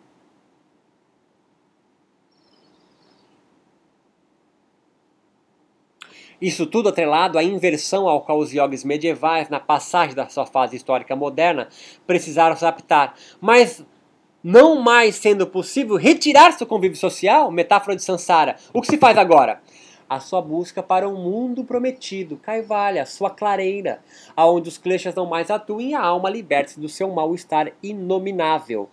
Isso 6.41 6.67
tudo 6.67 6.91
atrelado 6.91 7.39
à 7.39 7.43
inversão 7.43 8.09
ao 8.09 8.21
qual 8.21 8.39
os 8.39 8.53
yogis 8.53 8.85
medievais, 8.85 9.49
na 9.49 9.59
passagem 9.59 10.15
da 10.15 10.29
sua 10.29 10.45
fase 10.45 10.77
histórica 10.77 11.17
moderna, 11.17 11.69
precisaram 12.07 12.55
se 12.55 12.65
adaptar. 12.65 13.15
Mas 13.41 13.85
não 14.45 14.77
mais 14.81 15.17
sendo 15.17 15.47
possível 15.47 15.97
retirar-se 15.97 16.59
do 16.59 16.67
convívio 16.67 16.97
social, 16.97 17.51
metáfora 17.51 17.97
de 17.97 18.05
Sansara, 18.05 18.57
o 18.73 18.81
que 18.81 18.87
se 18.87 18.99
faz 18.99 19.17
agora? 19.17 19.61
A 20.09 20.21
sua 20.21 20.41
busca 20.41 20.83
para 20.83 21.09
um 21.09 21.17
mundo 21.17 21.65
prometido, 21.65 22.37
Kaivalya, 22.37 23.03
a 23.03 23.07
sua 23.07 23.31
clareira, 23.31 24.01
aonde 24.37 24.69
os 24.69 24.79
kleshas 24.79 25.15
não 25.15 25.27
mais 25.27 25.51
atuem 25.51 25.91
e 25.91 25.95
a 25.95 26.01
alma 26.01 26.31
liberte-se 26.31 26.81
do 26.81 26.89
seu 26.89 27.11
mal-estar 27.11 27.73
inominável. 27.83 28.89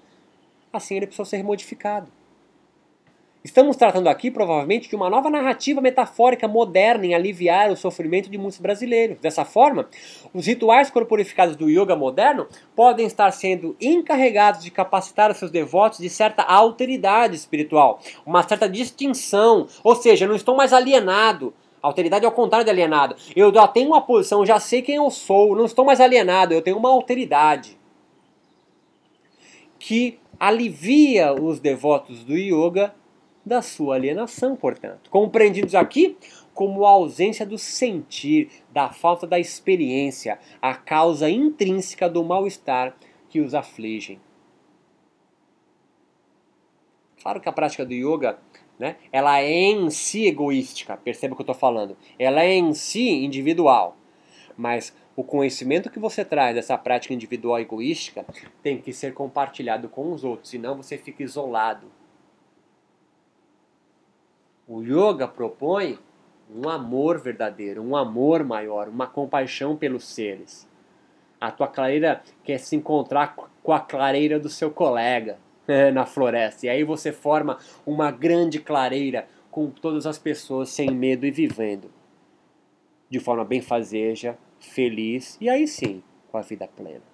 Assim 0.71 0.95
ele 0.95 1.05
precisou 1.05 1.25
ser 1.25 1.43
modificado. 1.43 2.11
Estamos 3.43 3.75
tratando 3.75 4.07
aqui, 4.07 4.31
provavelmente, 4.31 4.87
de 4.87 4.95
uma 4.95 5.09
nova 5.09 5.29
narrativa 5.29 5.81
metafórica 5.81 6.47
moderna 6.47 7.05
em 7.05 7.13
aliviar 7.13 7.69
o 7.69 7.75
sofrimento 7.75 8.29
de 8.29 8.37
muitos 8.37 8.57
brasileiros. 8.57 9.19
Dessa 9.19 9.43
forma, 9.43 9.89
os 10.33 10.45
rituais 10.45 10.89
corporificados 10.89 11.57
do 11.57 11.69
yoga 11.69 11.93
moderno 11.93 12.47
podem 12.73 13.05
estar 13.05 13.29
sendo 13.31 13.75
encarregados 13.81 14.63
de 14.63 14.71
capacitar 14.71 15.29
os 15.29 15.35
seus 15.35 15.51
devotos 15.51 15.99
de 15.99 16.09
certa 16.09 16.41
alteridade 16.41 17.35
espiritual, 17.35 17.99
uma 18.25 18.47
certa 18.47 18.69
distinção, 18.69 19.67
ou 19.83 19.93
seja, 19.93 20.25
não 20.25 20.35
estou 20.35 20.55
mais 20.55 20.71
alienado. 20.71 21.53
Alteridade 21.81 22.23
é 22.23 22.27
o 22.29 22.31
contrário 22.31 22.63
de 22.63 22.71
alienado. 22.71 23.17
Eu 23.35 23.53
já 23.53 23.67
tenho 23.67 23.87
uma 23.87 23.99
posição, 23.99 24.45
já 24.45 24.57
sei 24.57 24.81
quem 24.81 24.95
eu 24.95 25.11
sou, 25.11 25.53
não 25.53 25.65
estou 25.65 25.83
mais 25.83 25.99
alienado, 25.99 26.53
eu 26.53 26.61
tenho 26.61 26.77
uma 26.77 26.89
alteridade 26.89 27.77
que 29.77 30.17
alivia 30.39 31.33
os 31.33 31.59
devotos 31.59 32.23
do 32.23 32.37
yoga 32.37 32.93
da 33.45 33.61
sua 33.61 33.95
alienação, 33.95 34.55
portanto. 34.55 35.09
Compreendidos 35.09 35.75
aqui 35.75 36.17
como 36.53 36.85
a 36.85 36.89
ausência 36.89 37.45
do 37.45 37.57
sentir, 37.57 38.49
da 38.71 38.89
falta 38.89 39.25
da 39.25 39.39
experiência, 39.39 40.39
a 40.61 40.75
causa 40.75 41.29
intrínseca 41.29 42.09
do 42.09 42.23
mal-estar 42.23 42.95
que 43.27 43.41
os 43.41 43.53
afligem. 43.55 44.19
Claro 47.21 47.39
que 47.41 47.49
a 47.49 47.53
prática 47.53 47.85
do 47.85 47.93
yoga, 47.93 48.37
né, 48.77 48.97
ela 49.11 49.39
é 49.39 49.49
em 49.49 49.89
si 49.89 50.27
egoística, 50.27 50.97
perceba 50.97 51.33
o 51.33 51.37
que 51.37 51.41
eu 51.41 51.45
estou 51.45 51.55
falando. 51.55 51.97
Ela 52.19 52.43
é 52.43 52.53
em 52.53 52.73
si 52.73 53.09
individual. 53.23 53.97
Mas 54.55 54.95
o 55.15 55.23
conhecimento 55.23 55.89
que 55.89 55.99
você 55.99 56.23
traz 56.23 56.53
dessa 56.53 56.77
prática 56.77 57.13
individual 57.13 57.59
egoística 57.59 58.25
tem 58.61 58.79
que 58.79 58.93
ser 58.93 59.13
compartilhado 59.13 59.89
com 59.89 60.11
os 60.11 60.23
outros, 60.23 60.49
senão 60.49 60.77
você 60.77 60.97
fica 60.97 61.23
isolado, 61.23 61.91
o 64.67 64.81
yoga 64.81 65.27
propõe 65.27 65.99
um 66.53 66.69
amor 66.69 67.19
verdadeiro, 67.19 67.81
um 67.81 67.95
amor 67.95 68.43
maior, 68.43 68.87
uma 68.87 69.07
compaixão 69.07 69.75
pelos 69.75 70.05
seres. 70.07 70.67
A 71.39 71.51
tua 71.51 71.67
clareira 71.67 72.21
quer 72.43 72.57
se 72.59 72.75
encontrar 72.75 73.35
com 73.61 73.73
a 73.73 73.79
clareira 73.79 74.39
do 74.39 74.49
seu 74.49 74.71
colega 74.71 75.37
é, 75.67 75.91
na 75.91 76.05
floresta. 76.05 76.65
E 76.65 76.69
aí 76.69 76.83
você 76.83 77.11
forma 77.11 77.57
uma 77.85 78.11
grande 78.11 78.59
clareira 78.59 79.27
com 79.51 79.69
todas 79.69 80.05
as 80.05 80.17
pessoas 80.17 80.69
sem 80.69 80.89
medo 80.91 81.25
e 81.25 81.31
vivendo 81.31 81.91
de 83.09 83.19
forma 83.19 83.45
benfazeja, 83.45 84.35
feliz 84.59 85.37
e 85.39 85.47
aí 85.47 85.67
sim 85.67 86.01
com 86.31 86.37
a 86.37 86.41
vida 86.41 86.67
plena 86.67 87.12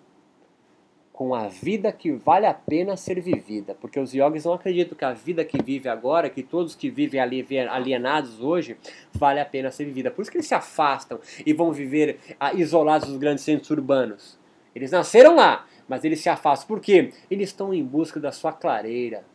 com 1.19 1.35
a 1.35 1.49
vida 1.49 1.91
que 1.91 2.13
vale 2.13 2.45
a 2.45 2.53
pena 2.53 2.95
ser 2.95 3.19
vivida. 3.19 3.75
Porque 3.75 3.99
os 3.99 4.13
yogis 4.13 4.45
não 4.45 4.53
acreditam 4.53 4.97
que 4.97 5.03
a 5.03 5.11
vida 5.11 5.43
que 5.43 5.61
vive 5.61 5.89
agora, 5.89 6.29
que 6.29 6.41
todos 6.41 6.75
que 6.75 6.89
vivem 6.89 7.19
alienados 7.19 8.39
hoje, 8.39 8.77
vale 9.11 9.41
a 9.41 9.45
pena 9.45 9.69
ser 9.69 9.83
vivida. 9.83 10.09
Por 10.09 10.21
isso 10.21 10.31
que 10.31 10.37
eles 10.37 10.47
se 10.47 10.55
afastam 10.55 11.19
e 11.45 11.51
vão 11.51 11.73
viver 11.73 12.21
ah, 12.39 12.53
isolados 12.53 13.09
dos 13.09 13.17
grandes 13.17 13.43
centros 13.43 13.69
urbanos. 13.69 14.39
Eles 14.73 14.91
nasceram 14.91 15.35
lá, 15.35 15.67
mas 15.89 16.05
eles 16.05 16.21
se 16.21 16.29
afastam. 16.29 16.69
Por 16.69 16.79
quê? 16.79 17.11
Eles 17.29 17.49
estão 17.49 17.73
em 17.73 17.83
busca 17.83 18.17
da 18.17 18.31
sua 18.31 18.53
clareira, 18.53 19.25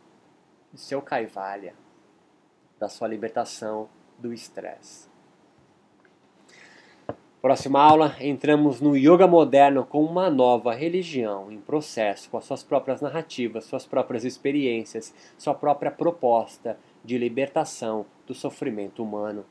do 0.72 0.78
seu 0.78 1.02
caivalha, 1.02 1.74
da 2.80 2.88
sua 2.88 3.08
libertação 3.08 3.90
do 4.18 4.32
estresse. 4.32 5.13
Próxima 7.44 7.78
aula, 7.78 8.16
entramos 8.22 8.80
no 8.80 8.96
yoga 8.96 9.26
moderno 9.26 9.84
com 9.84 10.02
uma 10.02 10.30
nova 10.30 10.72
religião 10.72 11.52
em 11.52 11.60
processo, 11.60 12.30
com 12.30 12.38
as 12.38 12.46
suas 12.46 12.62
próprias 12.62 13.02
narrativas, 13.02 13.66
suas 13.66 13.84
próprias 13.84 14.24
experiências, 14.24 15.14
sua 15.36 15.52
própria 15.52 15.90
proposta 15.90 16.78
de 17.04 17.18
libertação 17.18 18.06
do 18.26 18.32
sofrimento 18.32 19.02
humano. 19.02 19.44